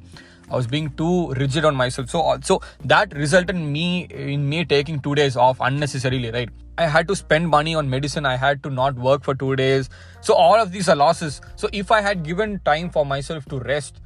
I 0.51 0.55
was 0.55 0.67
being 0.67 0.89
too 0.99 1.15
rigid 1.41 1.65
on 1.69 1.75
myself. 1.75 2.09
So, 2.09 2.37
so 2.41 2.61
that 2.85 3.13
resulted 3.13 3.55
in 3.55 3.71
me 3.71 4.07
in 4.35 4.49
me 4.49 4.65
taking 4.65 4.99
two 4.99 5.15
days 5.15 5.35
off 5.35 5.57
unnecessarily, 5.59 6.31
right? 6.31 6.49
I 6.77 6.87
had 6.87 7.07
to 7.09 7.15
spend 7.15 7.49
money 7.49 7.75
on 7.75 7.89
medicine. 7.89 8.25
I 8.25 8.37
had 8.37 8.63
to 8.63 8.69
not 8.69 8.95
work 8.95 9.23
for 9.23 9.35
two 9.35 9.55
days. 9.55 9.89
So 10.21 10.33
all 10.33 10.55
of 10.55 10.71
these 10.71 10.89
are 10.89 10.95
losses. 10.95 11.41
So 11.55 11.69
if 11.81 11.91
I 11.91 12.01
had 12.01 12.23
given 12.23 12.59
time 12.71 12.89
for 12.89 13.05
myself 13.05 13.45
to 13.53 13.59
rest, 13.59 14.01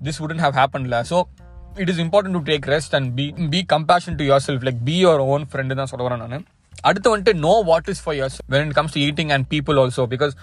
this 0.00 0.20
wouldn't 0.20 0.40
have 0.40 0.54
happened. 0.54 0.90
La. 0.90 1.02
So 1.02 1.28
it 1.76 1.88
is 1.88 1.98
important 1.98 2.34
to 2.38 2.42
take 2.52 2.66
rest 2.66 2.94
and 2.94 3.14
be 3.18 3.26
be 3.56 3.62
compassionate 3.74 4.18
to 4.18 4.26
yourself. 4.32 4.62
Like 4.62 4.80
be 4.90 4.96
your 5.08 5.18
own 5.32 5.44
friend 5.52 5.78
தான் 5.80 5.90
சொல்ல 5.92 6.08
வரேன் 6.08 6.24
நான் 6.24 6.46
அடுத்து 6.88 7.08
வந்துட்டு 7.12 7.34
no 7.46 7.54
what 7.70 7.88
is 7.92 8.02
for 8.04 8.16
years 8.20 8.38
when 8.52 8.66
it 8.66 8.76
comes 8.78 8.94
to 8.96 9.00
eating 9.08 9.30
and 9.34 9.46
people 9.54 9.78
also 9.82 10.04
because 10.14 10.34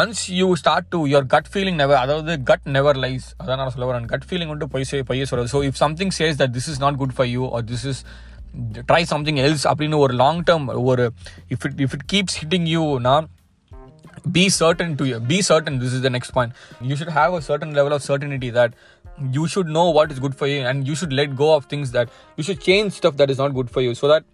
once 0.00 0.22
you 0.40 0.48
start 0.60 0.88
to 0.94 0.98
your 1.12 1.26
gut 1.34 1.48
feeling 1.52 1.78
never 1.82 2.00
அதாவது 2.02 2.34
gut 2.50 2.66
never 2.76 2.98
lies 3.04 3.26
அதான் 3.40 3.60
நான் 3.62 3.72
சொல்ல 3.74 3.86
வரேன் 3.90 4.06
கட் 4.12 4.26
ஃபீலிங் 4.28 4.50
வந்துட்டு 4.52 4.72
பொய் 4.74 4.88
செய் 4.90 5.04
பொய்ய 5.08 5.24
சொல்றது 5.30 5.50
so 5.54 5.60
if 5.68 5.80
something 5.84 6.12
says 6.18 6.38
that 6.42 6.54
this 6.56 6.68
is 6.72 6.80
not 6.84 6.98
good 7.02 7.14
for 7.16 7.30
you 7.36 7.44
R 7.56 7.64
this 7.72 7.84
is 7.92 8.00
try 8.90 9.02
something 9.14 9.40
else 9.46 9.66
அப்படின்னு 9.72 9.98
ஒரு 10.04 10.14
லாங் 10.22 10.40
டேர்ம் 10.50 10.68
ஒரு 10.92 11.04
if 11.54 11.66
it 11.68 11.82
if 11.86 11.94
it 11.98 12.06
keeps 12.14 12.38
hitting 12.44 12.68
you 12.76 12.84
நான் 13.08 13.26
be 14.36 14.48
certain 14.50 14.96
to 14.96 15.04
you 15.06 15.18
be 15.20 15.40
certain 15.42 15.78
this 15.78 15.92
is 15.92 16.00
the 16.02 16.10
next 16.10 16.30
point 16.30 16.52
you 16.82 16.96
should 16.96 17.08
have 17.08 17.34
a 17.34 17.42
certain 17.42 17.70
level 17.74 17.92
of 17.92 18.02
certainty 18.02 18.50
that 18.50 18.72
you 19.36 19.46
should 19.46 19.66
know 19.66 19.90
what 19.90 20.12
is 20.12 20.18
good 20.18 20.34
for 20.34 20.46
you 20.46 20.58
and 20.62 20.86
you 20.86 20.94
should 20.94 21.12
let 21.12 21.34
go 21.36 21.54
of 21.54 21.64
things 21.66 21.90
that 21.92 22.08
you 22.38 22.44
should 22.44 22.60
change 22.60 22.92
stuff 22.92 23.16
that 23.16 23.30
is 23.30 23.38
not 23.38 23.54
good 23.54 23.70
for 23.70 23.80
you 23.80 23.94
so 23.94 24.08
that 24.08 24.24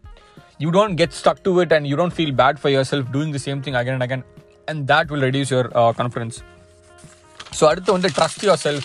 you 0.58 0.70
don't 0.70 0.96
get 0.96 1.12
stuck 1.12 1.42
to 1.42 1.60
it 1.60 1.72
and 1.72 1.86
you 1.86 1.96
don't 1.96 2.12
feel 2.12 2.32
bad 2.32 2.58
for 2.58 2.70
yourself 2.70 3.10
doing 3.12 3.30
the 3.30 3.38
same 3.38 3.62
thing 3.62 3.74
again 3.74 3.94
and 3.94 4.02
again 4.02 4.24
and 4.68 4.86
that 4.92 5.10
will 5.10 5.24
reduce 5.28 5.50
your 5.56 5.66
uh, 5.80 5.92
confidence 6.00 6.36
so 7.58 7.64
அடுத்து 7.70 7.90
வந்து 7.96 8.10
trust 8.18 8.40
yourself 8.48 8.84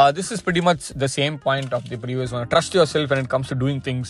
uh, 0.00 0.10
this 0.18 0.28
is 0.34 0.40
pretty 0.46 0.62
much 0.68 0.82
the 1.04 1.10
same 1.18 1.34
point 1.46 1.70
of 1.78 1.82
the 1.92 1.98
previous 2.04 2.30
one 2.36 2.44
trust 2.54 2.72
yourself 2.78 3.06
when 3.12 3.20
it 3.24 3.28
comes 3.34 3.48
to 3.52 3.56
doing 3.64 3.80
things 3.88 4.06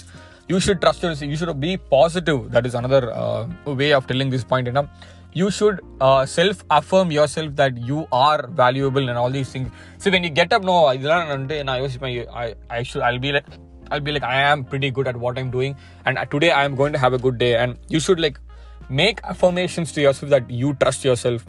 you 0.53 0.59
should 0.64 0.79
trust 0.85 1.00
yourself 1.05 1.31
you 1.33 1.38
should 1.40 1.55
be 1.68 1.72
positive 1.96 2.38
that 2.55 2.66
is 2.70 2.74
another 2.83 3.03
uh, 3.22 3.42
way 3.81 3.90
of 3.98 4.05
telling 4.11 4.31
this 4.35 4.44
point 4.53 4.66
you 4.70 4.74
know 4.79 4.87
you 5.40 5.48
should 5.57 5.76
uh, 6.07 6.22
self 6.26 6.64
affirm 6.79 7.11
yourself 7.16 7.50
that 7.61 7.76
you 7.90 7.98
are 8.12 8.40
valuable 8.62 9.05
and 9.11 9.16
all 9.22 9.31
these 9.38 9.50
things 9.55 9.68
so 9.98 10.11
when 10.14 10.24
you 10.26 10.33
get 10.40 10.53
up 10.57 10.64
no 10.70 10.76
இதெல்லாம் 10.96 11.20
நான் 11.22 11.35
வந்து 11.37 11.59
நான் 11.68 11.81
யோசிப்பேன் 11.83 12.14
I, 12.42 12.46
I 12.79 12.83
should 12.88 13.03
I'll 13.09 13.22
be 13.26 13.33
like 13.37 13.50
I'll 13.90 14.05
be 14.09 14.12
like 14.16 14.26
I 14.37 14.40
am 14.53 14.61
pretty 14.72 14.90
good 14.96 15.09
at 15.12 15.16
what 15.24 15.37
I'm 15.40 15.50
doing 15.59 15.72
and 16.07 16.18
today 16.35 16.50
I 16.61 16.64
am 16.68 16.74
going 16.81 16.94
to 16.96 17.00
have 17.05 17.14
a 17.18 17.22
good 17.26 17.38
day 17.44 17.53
and 17.62 17.72
you 17.94 18.00
should 18.07 18.20
like 18.26 18.38
make 18.90 19.18
affirmations 19.24 19.92
to 19.92 20.00
yourself 20.00 20.31
that 20.31 20.50
you 20.61 20.68
trust 20.74 21.05
yourself 21.05 21.42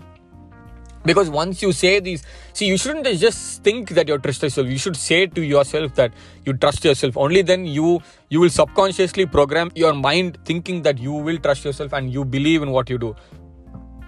because 1.04 1.30
once 1.32 1.62
you 1.64 1.72
say 1.74 2.00
these 2.00 2.24
see 2.54 2.68
you 2.68 2.78
shouldn't 2.78 3.08
just 3.18 3.64
think 3.64 3.90
that 3.90 4.08
you 4.08 4.18
trust 4.20 4.44
yourself 4.44 4.68
you 4.68 4.78
should 4.78 5.00
say 5.04 5.20
to 5.38 5.44
yourself 5.44 5.96
that 5.96 6.12
you 6.46 6.54
trust 6.56 6.84
yourself 6.84 7.18
only 7.18 7.42
then 7.42 7.66
you 7.78 7.90
you 8.32 8.40
will 8.40 8.56
subconsciously 8.60 9.26
program 9.28 9.72
your 9.76 9.94
mind 10.08 10.38
thinking 10.46 10.82
that 10.84 11.00
you 11.00 11.14
will 11.28 11.40
trust 11.40 11.66
yourself 11.66 11.94
and 11.94 12.14
you 12.14 12.26
believe 12.38 12.62
in 12.62 12.72
what 12.72 12.90
you 12.90 13.00
do 13.00 13.14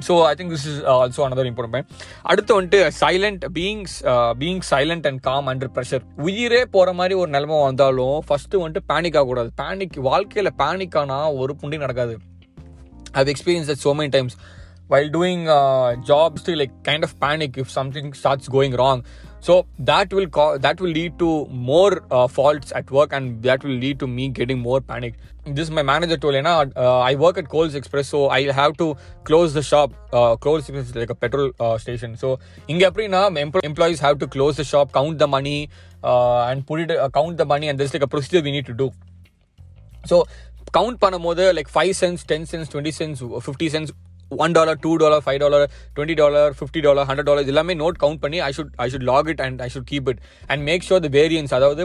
so 0.05 0.13
I 0.29 0.31
think 0.37 0.51
this 0.53 0.65
is 0.69 0.79
also 0.93 1.21
another 1.25 1.47
important 1.49 1.73
point 1.75 1.91
அடுத்து 2.31 2.55
வந்துட்டு 2.57 2.79
silent 3.01 3.43
beings 3.57 3.95
being 4.41 4.63
silent 4.71 5.05
and 5.09 5.21
calm 5.27 5.47
under 5.51 5.71
pressure 5.75 6.03
உயிரே 6.27 6.61
போகிற 6.75 6.93
மாதிரி 6.99 7.15
ஒரு 7.21 7.31
நிலைமை 7.35 7.59
வந்தாலும் 7.67 8.17
first 8.27 8.61
வந்துட்டு 8.63 8.89
panic 8.91 9.17
ஆகக்கூடாது 9.19 9.51
பேனிக் 9.61 9.97
வாழ்க்கையில் 10.09 10.51
பேனிக் 10.63 10.97
ஆனால் 11.03 11.37
ஒரு 11.43 11.53
புண்டி 11.61 11.79
நடக்காது 11.85 12.15
I've 13.14 13.28
experienced 13.28 13.68
that 13.68 13.78
so 13.78 13.94
many 13.94 14.10
times. 14.10 14.36
While 14.88 15.08
doing 15.10 15.48
uh, 15.48 15.96
jobs 15.96 16.42
to 16.44 16.56
like 16.56 16.70
kind 16.82 17.04
of 17.04 17.18
panic 17.20 17.58
if 17.58 17.70
something 17.70 18.14
starts 18.14 18.48
going 18.48 18.74
wrong. 18.74 19.04
So 19.40 19.66
that 19.78 20.12
will 20.12 20.26
co- 20.26 20.58
that 20.58 20.80
will 20.80 20.90
lead 20.90 21.18
to 21.18 21.46
more 21.46 22.02
uh, 22.10 22.26
faults 22.26 22.72
at 22.74 22.90
work 22.90 23.12
and 23.12 23.42
that 23.42 23.62
will 23.62 23.78
lead 23.84 24.00
to 24.00 24.06
me 24.06 24.30
getting 24.30 24.58
more 24.58 24.80
panic. 24.80 25.14
This 25.44 25.68
is 25.68 25.70
my 25.70 25.82
manager 25.82 26.16
told 26.16 26.34
me 26.34 26.40
uh, 26.40 26.98
i 27.00 27.14
work 27.14 27.38
at 27.38 27.48
coles 27.48 27.74
express 27.74 28.08
so 28.08 28.28
i 28.28 28.50
have 28.50 28.76
to 28.78 28.96
close 29.24 29.54
the 29.54 29.62
shop 29.62 29.92
uh, 30.12 30.36
coles 30.36 30.68
express 30.68 30.88
is 30.88 30.96
like 30.96 31.10
a 31.10 31.14
petrol 31.14 31.52
uh, 31.60 31.78
station. 31.78 32.16
So 32.16 32.38
in 32.66 32.78
empl- 32.78 33.64
employees 33.64 34.00
have 34.00 34.18
to 34.18 34.26
close 34.26 34.56
the 34.56 34.64
shop 34.64 34.92
count 34.92 35.18
the 35.18 35.28
money 35.28 35.70
uh, 36.02 36.46
and 36.46 36.66
put 36.66 36.80
it 36.80 36.90
uh, 36.90 37.08
count 37.10 37.36
the 37.36 37.44
money 37.44 37.68
and 37.68 37.78
there's 37.78 37.92
like 37.92 38.02
a 38.02 38.08
procedure 38.08 38.42
we 38.42 38.50
need 38.50 38.66
to 38.66 38.72
do. 38.72 38.90
So 40.06 40.26
count 40.76 41.00
பண்ணும்போது 41.04 41.44
like 41.58 41.72
five 41.76 41.94
cents 42.02 42.22
ten 42.32 42.46
cents 42.52 42.70
twenty 42.74 42.94
cents 43.00 43.20
fifty 43.46 43.68
cents 43.74 43.90
one 44.44 44.54
dollar 44.56 44.78
two 44.84 44.90
dollar 45.02 45.22
five 45.26 45.38
dollar 45.42 45.64
twenty 45.96 46.16
dollar 46.20 46.50
fifty 46.58 46.80
dollar 46.86 47.06
hundred 47.10 47.28
dollar 47.30 47.50
எல்லாமே 47.52 47.74
note 47.82 47.98
count 48.02 48.20
பண்ணி 48.24 48.38
I 48.48 48.50
should 48.56 48.72
I 48.84 48.86
should 48.92 49.06
lock 49.10 49.28
it 49.32 49.42
and 49.46 49.62
I 49.66 49.68
should 49.74 49.88
keep 49.92 50.08
it 50.12 50.20
and 50.52 50.62
make 50.68 50.84
sure 50.88 51.02
the 51.06 51.10
variance 51.18 51.54
அதாவது 51.58 51.84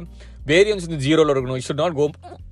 variance 0.51 0.85
வந்து 0.87 0.99
ஜீரோவில் 1.05 1.31
இருக்கணும். 1.33 1.59
It 1.59 1.67
should 1.67 1.81
not 1.83 1.95
go 1.99 2.05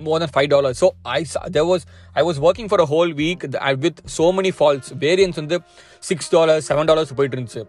more 0.07 0.21
than 0.23 0.33
five 0.35 0.49
dollar 0.55 0.77
so 0.81 0.89
I 1.17 1.19
there 1.57 1.67
was 1.71 1.83
I 2.19 2.23
was 2.29 2.39
working 2.47 2.69
for 2.73 2.83
a 2.85 2.87
whole 2.93 3.11
week 3.21 3.43
with 3.85 4.01
so 4.17 4.27
many 4.39 4.53
false 4.59 4.89
variance 5.05 5.39
வந்து 5.41 5.59
six 6.09 6.31
dollar 6.37 6.61
seven 6.69 6.89
dollars 6.91 7.13
போயிட்டு 7.19 7.37
இருந்துச்சு. 7.37 7.63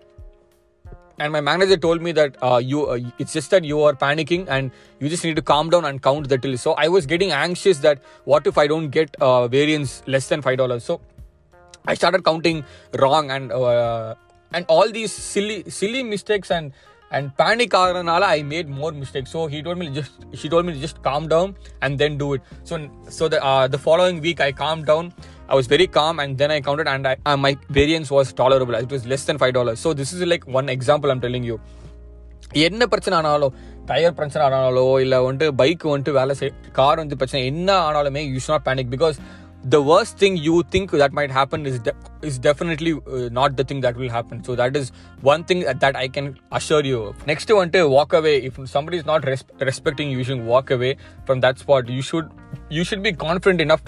and 1.22 1.34
my 1.34 1.42
manager 1.42 1.78
told 1.78 2.02
me 2.02 2.12
that 2.12 2.36
uh, 2.44 2.58
you 2.58 2.86
uh, 2.86 3.00
it's 3.18 3.34
just 3.34 3.50
that 3.52 3.63
you 3.63 3.82
are 3.82 3.94
panicking 3.94 4.48
and 4.48 4.72
you 5.00 5.10
just 5.10 5.24
need 5.24 5.36
to 5.36 5.42
calm 5.42 5.70
down 5.70 5.86
and 5.86 6.02
count 6.02 6.30
the 6.30 6.38
till 6.38 6.58
so 6.58 6.74
i 6.74 6.88
was 6.88 7.06
getting 7.06 7.32
anxious 7.32 7.80
that 7.80 8.02
what 8.26 8.46
if 8.46 8.58
i 8.58 8.68
don't 8.68 8.90
get 8.90 9.16
uh, 9.20 9.48
variance 9.48 10.04
less 10.08 10.28
than 10.28 10.42
five 10.42 10.58
dollars 10.58 10.84
so 10.84 11.02
i 11.86 11.94
started 11.94 12.24
counting 12.24 12.63
wrong 13.00 13.32
and 13.32 13.52
uh, 13.52 14.13
and 14.54 14.66
all 14.68 14.92
these 15.00 15.12
silly 15.12 15.63
silly 15.70 16.04
mistakes 16.04 16.52
and 16.52 16.72
and 17.16 17.26
panic 17.42 17.72
ஆகிறனால 17.82 18.24
I 18.36 18.44
made 18.54 18.68
more 18.80 18.92
mistakes. 19.02 19.30
So 19.36 19.42
he 19.54 19.60
told 19.66 19.78
me 19.82 19.86
to 19.90 19.94
just 20.00 20.13
she 20.40 20.48
told 20.54 20.66
me 20.68 20.74
to 20.78 20.82
just 20.86 20.98
calm 21.08 21.26
down 21.34 21.56
and 21.84 21.94
then 22.02 22.13
do 22.24 22.28
it. 22.36 22.42
So 22.70 22.78
so 23.18 23.28
the 23.34 23.40
uh, 23.52 23.66
the 23.76 23.82
following 23.88 24.20
week 24.28 24.42
I 24.48 24.52
calmed 24.63 24.88
down. 24.92 25.13
I 25.52 25.56
was 25.56 25.68
very 25.68 25.88
calm 25.88 26.20
and 26.20 26.38
then 26.38 26.52
I 26.52 26.62
counted 26.62 26.88
and 26.88 27.08
I, 27.08 27.16
uh, 27.26 27.38
my 27.38 27.58
variance 27.70 28.12
was 28.12 28.34
tolerable. 28.34 28.76
It 28.76 28.92
was 28.92 29.06
less 29.06 29.26
than 29.26 29.38
five 29.38 29.54
dollars. 29.54 29.80
So 29.80 29.94
this 29.94 30.13
is 30.13 30.22
like 30.26 30.46
one 30.48 30.70
example 30.70 31.12
I'm 31.12 31.22
telling 31.22 31.44
you. 31.44 31.60
என்ன 32.54 32.88
பிரச்சனை 32.88 33.18
ஆனாலும் 33.18 33.54
tyre 33.86 34.13
பிரச்சனை 34.13 34.44
ஆனாலோ 34.48 35.02
இல்லை 35.02 35.18
வந்துட்டு 35.18 35.56
bike 35.62 35.84
வந்துட்டு 35.92 36.12
வேலை 36.12 36.36
செய் 36.36 36.54
car 36.72 36.98
வந்து 36.98 37.16
பிரச்சனை 37.16 37.46
என்ன 37.46 37.70
ஆனாலுமே 37.88 38.22
you 38.34 38.40
should 38.40 38.54
not 38.54 38.68
panic 38.68 38.92
because 38.96 39.20
the 39.63 39.82
worst 39.82 40.18
thing 40.18 40.38
you 40.38 40.63
think 40.74 40.92
that 40.92 41.12
might 41.12 41.32
happen 41.32 41.66
is 41.66 41.80
de- 41.80 41.96
is 42.22 42.38
definitely 42.40 42.94
uh, 42.94 43.28
not 43.30 43.56
the 43.58 43.63
thing 43.63 43.82
that 43.82 43.98
will 43.98 44.10
happen 44.10 44.44
so 44.44 44.56
that 44.56 44.76
is 44.76 44.92
one 45.22 45.44
thing 45.44 45.60
that, 45.62 45.80
that 45.80 45.96
i 45.96 46.08
can 46.08 46.40
assure 46.52 46.84
you 46.84 47.16
next 47.26 47.52
one 47.52 47.72
to 47.72 47.90
walk 47.90 48.13
away 48.13 48.38
if 48.50 48.60
somebody 48.66 48.98
is 48.98 49.06
not 49.06 49.26
res- 49.26 49.44
respecting 49.60 50.10
you 50.12 50.20
you 50.20 50.24
should 50.24 50.40
walk 50.40 50.72
away 50.72 50.96
from 51.26 51.42
that 51.42 51.58
spot 51.60 51.90
you 51.90 52.02
should 52.02 52.30
you 52.70 52.84
should 52.84 53.04
be 53.04 53.12
confident 53.12 53.60
enough 53.60 53.84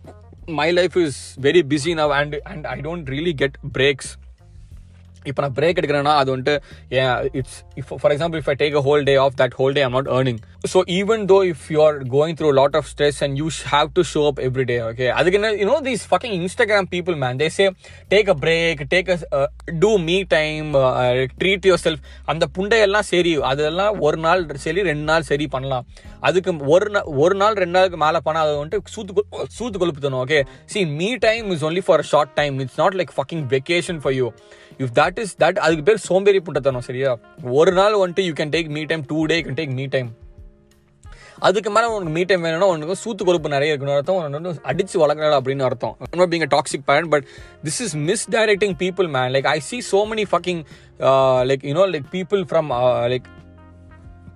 My 0.59 0.69
life 0.71 0.97
is 0.97 1.17
very 1.41 1.63
busy 1.71 1.95
now 2.01 2.13
and 2.19 2.37
and 2.45 2.67
I 2.67 2.77
don't 2.81 3.09
really 3.15 3.35
get 3.41 3.57
breaks 3.73 4.11
இப்போ 5.25 5.41
நான் 5.41 5.53
break 5.57 5.77
எடுக்கிறேன்னா 5.79 6.11
அது 6.21 6.29
வந்துட்டு 6.33 6.55
it's 7.39 7.55
if 7.79 7.91
for 8.01 8.13
example 8.13 8.39
if 8.41 8.49
I 8.51 8.55
take 8.59 8.75
a 8.75 8.83
whole 8.87 9.05
day 9.07 9.15
off 9.23 9.37
that 9.39 9.55
whole 9.59 9.75
day 9.77 9.81
I'm 9.81 9.95
not 9.97 10.09
earning 10.17 10.37
so 10.73 10.79
even 10.97 11.23
though 11.31 11.37
if 11.51 11.63
you 11.73 11.79
are 11.85 11.97
going 12.11 12.35
through 12.39 12.49
lot 12.59 12.75
of 12.79 12.87
stress 12.91 13.19
and 13.25 13.35
you 13.41 13.47
have 13.71 13.89
to 13.93 14.03
show 14.11 14.21
up 14.27 14.39
every 14.39 14.65
day 14.65 14.77
okay 14.81 15.07
அதுக்கு 15.11 15.39
என்ன 15.39 15.51
you know 15.61 15.77
these 15.87 16.03
fucking 16.11 16.35
Instagram 16.39 16.89
people 16.93 17.17
man 17.23 17.39
they 17.41 17.47
say 17.57 17.65
take 18.09 18.29
a 18.29 18.37
break 18.43 18.83
take 18.93 19.09
a 19.11 19.41
to 19.79 19.91
me 20.07 20.17
time 20.35 20.69
treat 21.41 21.67
yourself 21.85 22.03
அந்த 22.27 22.47
புண்டையெல்லாம் 22.57 23.07
சரி 23.11 23.33
அதெல்லாம் 23.51 23.97
ஒரு 24.01 24.19
நாள் 24.19 24.43
சரி 24.67 24.83
ரெண்டு 24.91 25.07
நாள் 25.11 25.27
சரி 25.31 25.47
பண்ணலாம். 25.47 25.87
அதுக்கு 26.27 26.51
ஒரு 26.73 26.87
நாள் 26.95 27.07
ஒரு 27.23 27.35
நாள் 27.41 27.55
ரெண்டு 27.61 27.75
நாளுக்கு 27.77 27.99
மேலே 28.03 28.19
போனால் 28.25 28.47
அது 28.47 28.59
வந்துட்டு 28.61 28.93
சூத்து 28.95 29.13
சூத்து 29.15 29.55
சூத்து 29.57 29.79
கொழுப்புத்தணும் 29.81 30.21
okay 30.23 30.39
see 30.73 30.81
me 30.99 31.09
time 31.27 31.47
is 31.55 31.65
only 31.69 31.83
for 31.87 32.03
short 32.11 32.35
time 32.41 32.59
it's 32.65 32.79
not 32.83 32.97
like 32.99 33.15
fucking 33.17 33.45
vacation 33.55 34.01
for 34.03 34.15
you 34.19 34.27
if 34.83 34.93
that 35.01 35.19
is 35.23 35.33
that 35.43 35.59
அதுக்கு 35.65 35.87
பேர் 35.89 36.05
சோம்பேறி 36.09 36.41
புண்டத்தனம் 36.47 36.87
சரியா? 36.89 37.13
ஒரு 37.61 37.73
நாள் 37.79 38.01
வந்துட்டு 38.03 38.27
you 38.27 38.35
can 38.41 38.53
take 38.57 38.69
me 38.77 38.83
time 38.91 39.03
two 39.11 39.19
day 39.33 39.39
can 39.47 39.59
take 39.61 39.75
me 39.79 39.87
time 39.95 40.11
அதுக்கு 41.47 41.69
மேலே 41.75 41.87
உனக்கு 41.93 42.11
மீ 42.17 42.21
டைம் 42.27 42.43
வேணும்னா 42.45 42.67
உனக்கு 42.73 42.95
சூத்து 43.01 43.23
கொழுப்பு 43.27 43.49
நிறைய 43.53 43.71
இருக்குன்னு 43.71 43.95
அர்த்தம். 43.95 44.19
உனக்கு 44.19 44.67
அடிச்சு 44.71 44.95
வளர்க்கணும் 45.01 45.37
அப்படின்னு 45.39 45.65
அர்த்தம். 45.69 45.95
Not 46.19 46.31
being 46.33 46.45
toxic 46.53 46.85
parent 46.89 47.11
but 47.13 47.25
this 47.65 47.79
is 47.85 47.95
misdirecting 48.35 48.75
people 48.83 49.07
man 49.15 49.31
like 49.35 49.47
I 49.55 49.59
see 49.69 49.77
so 49.91 49.99
many 50.11 50.25
fucking 50.31 50.61
like 51.49 51.65
you know 51.69 51.85
like 51.95 52.07
people 52.15 52.43
from 52.51 52.69
like 53.13 53.27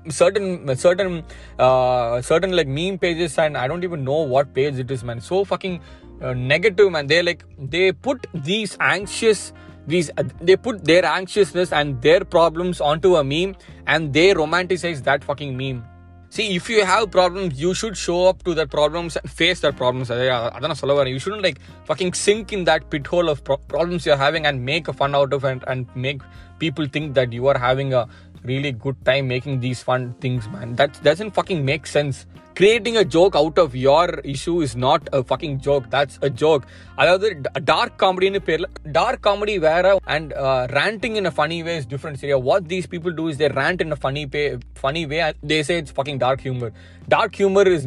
certain 0.09 0.75
certain 0.75 1.23
uh, 1.57 2.21
certain 2.21 2.51
like 2.51 2.67
meme 2.67 2.97
pages 2.97 3.37
and 3.37 3.57
i 3.57 3.67
don't 3.67 3.83
even 3.83 4.03
know 4.03 4.21
what 4.21 4.53
page 4.53 4.79
it 4.79 4.91
is 4.91 5.03
man. 5.03 5.21
So 5.21 5.43
fucking 5.43 5.81
uh, 6.21 6.33
negative 6.33 6.91
man. 6.91 7.07
They 7.07 7.21
like 7.21 7.43
they 7.57 7.91
put 7.91 8.27
these 8.33 8.77
anxious 8.79 9.53
these 9.87 10.09
uh, 10.17 10.23
they 10.41 10.55
put 10.55 10.83
their 10.85 11.05
anxiousness 11.05 11.71
and 11.71 12.01
their 12.01 12.23
problems 12.23 12.81
onto 12.81 13.15
a 13.15 13.23
meme 13.23 13.55
and 13.87 14.13
they 14.13 14.33
romanticize 14.33 15.03
that 15.03 15.23
fucking 15.23 15.55
meme. 15.55 15.85
See 16.31 16.55
if 16.55 16.69
you 16.69 16.85
have 16.85 17.09
problems 17.09 17.59
you 17.59 17.73
should 17.73 17.97
show 17.97 18.27
up 18.27 18.43
to 18.43 18.53
the 18.53 18.67
problems 18.67 19.15
and 19.15 19.29
face 19.31 19.61
that 19.61 19.75
problems. 19.77 20.09
You 20.09 21.19
shouldn't 21.19 21.41
like 21.41 21.59
fucking 21.85 22.13
sink 22.13 22.53
in 22.53 22.65
that 22.65 22.91
pit 22.91 23.07
hole 23.07 23.29
of 23.29 23.43
pro- 23.43 23.57
problems 23.57 24.05
you're 24.05 24.17
having 24.17 24.45
and 24.45 24.63
make 24.63 24.87
a 24.87 24.93
fun 24.93 25.15
out 25.15 25.33
of 25.33 25.43
it 25.43 25.49
and, 25.49 25.63
and 25.67 25.95
make 25.95 26.21
people 26.59 26.85
think 26.85 27.15
that 27.15 27.33
you 27.33 27.47
are 27.47 27.57
having 27.57 27.93
a 27.93 28.07
really 28.43 28.71
good 28.71 28.95
time 29.05 29.27
making 29.27 29.59
these 29.59 29.81
fun 29.81 30.13
things 30.21 30.47
man. 30.49 30.75
That 30.75 31.01
doesn't 31.03 31.31
fucking 31.31 31.63
make 31.63 31.85
sense 31.85 32.25
creating 32.58 32.96
a 32.96 33.04
joke 33.04 33.34
out 33.34 33.58
of 33.58 33.74
your 33.74 34.06
issue 34.32 34.60
is 34.60 34.76
not 34.76 35.08
a 35.12 35.22
fucking 35.24 35.60
joke 35.60 35.86
that's 35.94 36.18
a 36.28 36.30
joke 36.42 36.64
அதாவது 36.94 37.28
dark 37.64 37.96
காமெடின்னு 38.02 38.40
பேர்ல 38.48 38.66
dark 38.98 39.22
comedy 39.26 39.58
வேற 39.58 39.98
and 40.14 40.32
ranting 40.78 41.16
in 41.20 41.26
a 41.30 41.34
funny 41.38 41.58
way 41.66 41.74
is 41.80 41.86
different 41.92 42.18
சரியா 42.20 42.36
what 42.50 42.62
these 42.72 42.86
people 42.92 43.12
do 43.20 43.24
is 43.30 43.36
they 43.40 43.50
rant 43.60 43.80
in 43.84 43.90
a 43.96 44.00
funny 44.04 44.24
pay, 44.34 44.44
funny 44.84 45.04
way 45.12 45.20
and 45.26 45.36
they 45.52 45.60
say 45.62 45.76
it's 45.82 45.94
fucking 45.98 46.18
dark 46.26 46.40
humor 46.46 46.70
dark 47.08 47.34
humor 47.42 47.66
is 47.76 47.82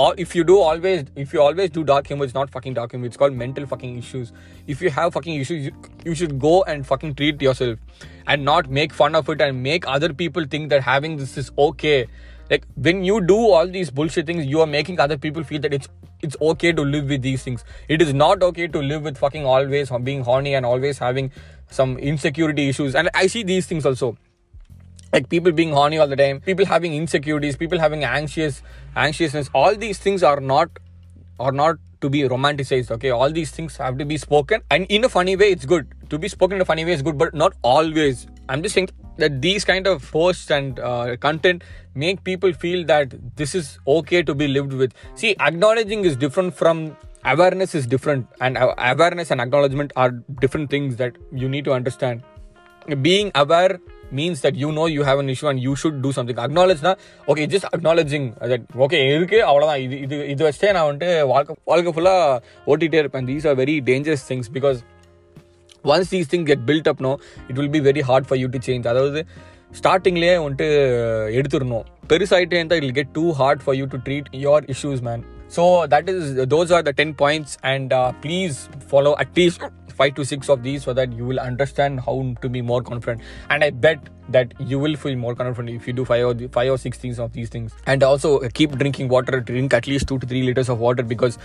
all 0.00 0.14
if 0.26 0.30
you 0.36 0.44
do 0.52 0.58
always 0.68 1.00
if 1.24 1.30
you 1.34 1.42
always 1.48 1.70
do 1.78 1.84
dark 1.92 2.06
humor 2.12 2.24
it's 2.28 2.38
not 2.40 2.50
fucking 2.56 2.76
dark 2.80 2.90
humor 2.94 3.08
it's 3.10 3.20
called 3.22 3.36
mental 3.44 3.66
fucking 3.74 3.94
issues 4.02 4.28
if 4.74 4.80
you 4.84 4.90
have 4.98 5.10
fucking 5.18 5.36
issues 5.44 5.60
you, 5.68 5.72
you 6.08 6.14
should 6.14 6.36
go 6.48 6.56
and 6.72 6.86
fucking 6.92 7.14
treat 7.20 7.42
yourself 7.42 7.76
and 8.30 8.44
not 8.52 8.70
make 8.80 8.92
fun 9.02 9.14
of 9.22 9.28
it 9.34 9.40
and 9.40 9.62
make 9.70 9.84
other 9.96 10.12
people 10.24 10.44
think 10.54 10.68
that 10.74 10.82
having 10.92 11.16
this 11.22 11.34
is 11.44 11.50
okay 11.68 12.00
like 12.49 12.65
when 12.75 13.03
you 13.03 13.19
do 13.21 13.37
all 13.37 13.67
these 13.67 13.89
bullshit 13.89 14.25
things 14.25 14.45
you 14.45 14.61
are 14.61 14.67
making 14.67 14.99
other 14.99 15.17
people 15.17 15.43
feel 15.43 15.61
that 15.61 15.73
it's 15.73 15.89
it's 16.21 16.35
okay 16.41 16.71
to 16.71 16.81
live 16.81 17.09
with 17.09 17.21
these 17.21 17.43
things. 17.43 17.63
It 17.87 18.01
is 18.01 18.13
not 18.13 18.41
okay 18.41 18.67
to 18.67 18.79
live 18.81 19.03
with 19.03 19.17
fucking 19.17 19.45
always 19.45 19.91
being 20.03 20.23
horny 20.23 20.55
and 20.55 20.65
always 20.65 20.97
having 20.97 21.31
some 21.69 21.97
insecurity 21.97 22.69
issues. 22.69 22.95
And 22.95 23.09
i 23.13 23.27
see 23.27 23.43
these 23.43 23.65
things 23.65 23.85
also. 23.85 24.17
Like 25.13 25.29
people 25.29 25.51
being 25.51 25.71
horny 25.71 25.97
all 25.97 26.07
the 26.07 26.15
time 26.15 26.41
people 26.41 26.65
having 26.65 26.93
insecurities 26.93 27.55
people 27.55 27.79
having 27.79 28.03
anxious 28.03 28.61
anxiousness 28.95 29.49
all 29.53 29.75
these 29.75 29.99
things 29.99 30.21
are 30.21 30.41
not 30.41 30.69
are 31.39 31.53
not 31.53 31.77
to 32.01 32.09
be 32.09 32.23
romanticized 32.23 32.91
okay? 32.91 33.09
All 33.09 33.31
these 33.31 33.51
things 33.51 33.77
have 33.77 33.97
to 33.99 34.05
be 34.05 34.17
spoken 34.17 34.61
and 34.69 34.85
in 34.89 35.05
a 35.05 35.09
funny 35.09 35.35
way 35.35 35.51
it's 35.51 35.65
good. 35.65 35.93
To 36.09 36.17
be 36.17 36.27
spoken 36.27 36.57
in 36.57 36.61
a 36.61 36.65
funny 36.65 36.85
way 36.85 36.91
is 36.93 37.01
good 37.01 37.17
but 37.17 37.33
not 37.33 37.53
always 37.61 38.27
i'm 38.48 38.62
just 38.62 38.74
saying 38.76 38.90
that 39.22 39.32
these 39.46 39.64
kind 39.64 39.86
of 39.86 39.96
posts 40.10 40.50
and 40.50 40.80
uh, 40.90 41.16
content 41.26 41.64
make 41.94 42.18
people 42.30 42.52
feel 42.64 42.80
that 42.92 43.08
this 43.40 43.54
is 43.60 43.66
okay 43.96 44.22
to 44.22 44.34
be 44.42 44.48
lived 44.56 44.74
with 44.82 44.92
see 45.14 45.32
acknowledging 45.48 46.04
is 46.10 46.16
different 46.16 46.52
from 46.60 46.76
awareness 47.32 47.74
is 47.74 47.86
different 47.86 48.26
and 48.40 48.58
uh, 48.58 48.74
awareness 48.92 49.30
and 49.30 49.40
acknowledgement 49.40 49.92
are 49.96 50.10
different 50.44 50.70
things 50.70 50.96
that 51.02 51.16
you 51.42 51.48
need 51.48 51.64
to 51.64 51.74
understand 51.80 52.22
being 53.08 53.30
aware 53.34 53.74
means 54.10 54.40
that 54.44 54.54
you 54.62 54.70
know 54.76 54.86
you 54.86 55.02
have 55.02 55.18
an 55.18 55.28
issue 55.34 55.48
and 55.48 55.60
you 55.66 55.74
should 55.82 56.02
do 56.06 56.10
something 56.16 56.38
acknowledge 56.46 56.82
na 56.86 56.94
okay 57.32 57.46
just 57.52 57.66
acknowledging 57.76 58.24
that 58.52 58.62
okay 58.86 59.00
இருக்கு 59.18 59.38
அவ்வளவுதான் 59.50 59.80
இது 59.84 59.96
இது 60.06 60.16
இது 60.32 60.42
வச்சே 60.48 60.72
நான் 60.76 60.88
வந்துட்டு 60.88 61.10
வாழ்க்கை 61.32 61.54
வாழ்க்கை 61.70 61.92
ஃபுல்லா 61.96 62.16
ஓட்டிட்டே 62.72 63.00
இருப்பேன் 63.04 63.28
these 63.30 63.46
are 63.50 63.56
very 63.62 63.76
dangerous 63.90 64.24
things 64.30 64.48
because 64.56 64.80
once 65.84 66.08
these 66.14 66.28
things 66.32 66.46
get 66.52 66.60
built 66.70 66.86
up 66.92 67.00
no 67.00 67.12
it 67.50 67.56
will 67.60 67.72
be 67.78 67.80
very 67.80 68.04
hard 68.10 68.26
for 68.30 68.36
you 68.42 68.48
to 68.56 68.60
change 68.68 68.86
அதாவது 68.92 69.22
ஸ்டார்டிங்லேயே 69.80 70.32
வந்துட்டு 70.44 70.66
எடுத்துடணும் 71.38 71.86
பெருசாயிட்டே 72.10 72.58
இருந்தால் 72.60 72.82
it 72.88 72.96
get 72.98 73.12
too 73.18 73.26
hard 73.38 73.62
for 73.64 73.76
you 73.80 73.84
to 73.94 73.98
treat 74.06 74.28
your 74.46 74.64
issues 74.74 75.02
man 75.08 75.22
so 75.56 75.62
that 75.92 76.08
is 76.12 76.26
those 76.54 76.72
are 76.78 76.84
the 76.88 76.92
ten 77.00 77.14
points 77.22 77.54
and 77.72 77.94
please 78.24 78.58
follow 78.90 79.12
at least 79.24 79.64
five 80.00 80.14
to 80.14 80.24
six 80.24 80.48
of 80.48 80.62
these 80.62 80.82
so 80.82 80.92
that 80.92 81.12
you 81.12 81.24
will 81.24 81.40
understand 81.40 82.00
how 82.00 82.14
to 82.42 82.48
be 82.48 82.62
more 82.62 82.82
confident 82.82 83.20
and 83.50 83.64
i 83.66 83.70
bet 83.86 84.08
that 84.36 84.54
you 84.70 84.78
will 84.78 84.96
feel 84.96 85.16
more 85.16 85.34
confident 85.34 85.74
if 85.80 85.86
you 85.88 85.92
do 85.92 86.04
five 86.04 86.24
or 86.28 86.34
five 86.48 86.70
or 86.74 86.78
six 86.78 86.98
things 86.98 87.18
of 87.18 87.32
these 87.32 87.48
things 87.48 87.74
and 87.86 88.02
also 88.02 88.30
keep 88.60 88.78
drinking 88.82 89.08
water 89.08 89.40
drink 89.40 89.74
at 89.74 89.86
least 89.86 90.08
two 90.08 90.18
to 90.18 90.26
three 90.26 90.42
liters 90.42 90.68
of 90.68 90.78
water 90.78 91.02
because 91.02 91.38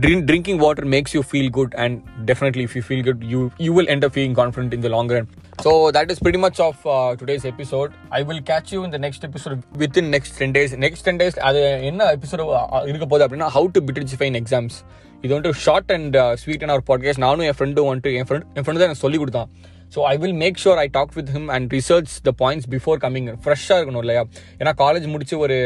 drink, 0.00 0.26
drinking 0.26 0.58
water 0.58 0.84
makes 0.84 1.14
you 1.14 1.22
feel 1.22 1.50
good 1.50 1.74
and 1.76 2.02
definitely 2.24 2.64
if 2.64 2.76
you 2.76 2.82
feel 2.82 3.02
good 3.02 3.22
you 3.24 3.50
you 3.58 3.72
will 3.72 3.88
end 3.88 4.04
up 4.04 4.12
feeling 4.12 4.34
confident 4.34 4.74
in 4.74 4.80
the 4.80 4.88
long 4.88 5.08
run 5.08 5.26
so 5.62 5.90
that 5.90 6.10
is 6.10 6.18
pretty 6.18 6.38
much 6.38 6.60
of 6.60 6.86
uh, 6.86 7.16
today's 7.16 7.44
episode 7.44 7.92
i 8.10 8.22
will 8.22 8.42
catch 8.42 8.72
you 8.72 8.84
in 8.84 8.90
the 8.90 8.98
next 8.98 9.24
episode 9.24 9.62
within 9.76 10.10
next 10.10 10.38
10 10.38 10.52
days 10.52 10.76
next 10.86 11.10
10 11.12 11.22
days 11.22 11.36
அது 11.48 11.60
என்ன 11.90 12.10
episode 12.16 12.42
இருக்க 12.90 13.06
போகுது 13.06 13.24
அப்படின்னா 13.26 13.50
how 13.56 13.70
to 13.76 13.82
bitrify 13.88 14.28
in 14.32 14.38
exams 14.42 14.76
இது 15.24 15.30
வந்துட்டு 15.34 15.62
short 15.66 15.92
and 15.92 16.16
sweet 16.42 16.62
and 16.62 16.74
our 16.74 16.86
podcast 16.90 17.24
நானும் 17.26 17.46
என் 17.48 17.58
ஃப்ரெண்டும் 17.58 17.88
வந்துட்டு 17.90 18.12
என் 18.18 18.28
ஃப்ரெண்ட் 18.28 18.46
என் 18.56 18.64
ஃப்ரெண்டு 18.64 18.80
தான் 18.80 18.88
எனக்கு 18.88 19.04
சொல்லி 19.06 19.18
கொடுத்தான் 19.18 19.48
so 19.94 20.00
I 20.12 20.16
will 20.22 20.38
make 20.44 20.58
sure 20.64 20.80
I 20.84 20.86
talk 20.98 21.14
with 21.18 21.30
him 21.36 21.48
and 21.56 21.72
research 21.78 22.12
the 22.28 22.32
points 22.42 22.68
before 22.74 22.98
coming 23.04 23.28
ஃப்ரெஷ்ஷாக 23.44 23.78
இருக்கணும் 23.80 24.04
இல்லையா 24.06 24.22
ஏன்னா 24.60 24.74
காலேஜ் 24.84 25.06
முடிச்சு 25.06 25.38
ஒரு 25.38 25.58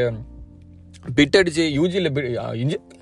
பிட் 1.05 1.37
அடிச்சு 1.37 1.65
யூஜியில் 1.79 2.09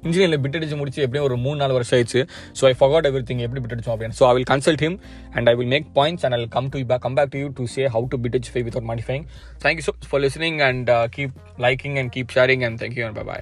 இன்ஜினியரில் 0.03 0.41
பிட் 0.41 0.57
அடிச்சு 0.57 0.77
முடிச்சு 0.77 1.03
எப்படியும் 1.03 1.27
ஒரு 1.27 1.37
மூணு 1.37 1.57
நாலு 1.57 1.73
வருஷம் 1.73 1.97
ஆயிடுச்சு. 1.99 2.21
So 2.61 2.65
I 2.65 2.75
forgot 2.81 3.05
every 3.05 3.23
thing 3.23 3.39
எப்படி 3.39 3.61
பிட் 3.61 3.75
அடிச்சோம் 3.77 3.95
அப்படின்னு 3.97 4.17
so 4.21 4.27
I 4.27 4.33
will 4.33 4.45
consult 4.45 4.79
him 4.79 4.99
and 5.31 5.49
I 5.49 5.55
will 5.55 5.69
make 5.69 5.87
points 5.95 6.25
and 6.25 6.35
I 6.35 6.49
come 6.49 6.69
to 6.69 6.85
back 6.85 6.99
come 6.99 7.15
back 7.15 7.31
to 7.31 7.39
you 7.39 7.49
to 7.49 7.67
say 7.67 7.87
how 7.87 8.09
to 8.09 8.17
bit 8.17 8.37
அடிச்சு 8.41 8.65
without 8.65 8.89
modifying 8.93 9.25
thank you 9.65 9.87
so 9.87 9.95
for 10.11 10.21
listening 10.21 10.61
and 10.61 10.91
keep 10.91 11.35
liking 11.59 11.99
and 11.99 12.13
keep 12.17 12.33
sharing 12.39 12.65
and 12.65 12.81
thank you 12.83 13.05
and 13.05 13.25
bye 13.25 13.41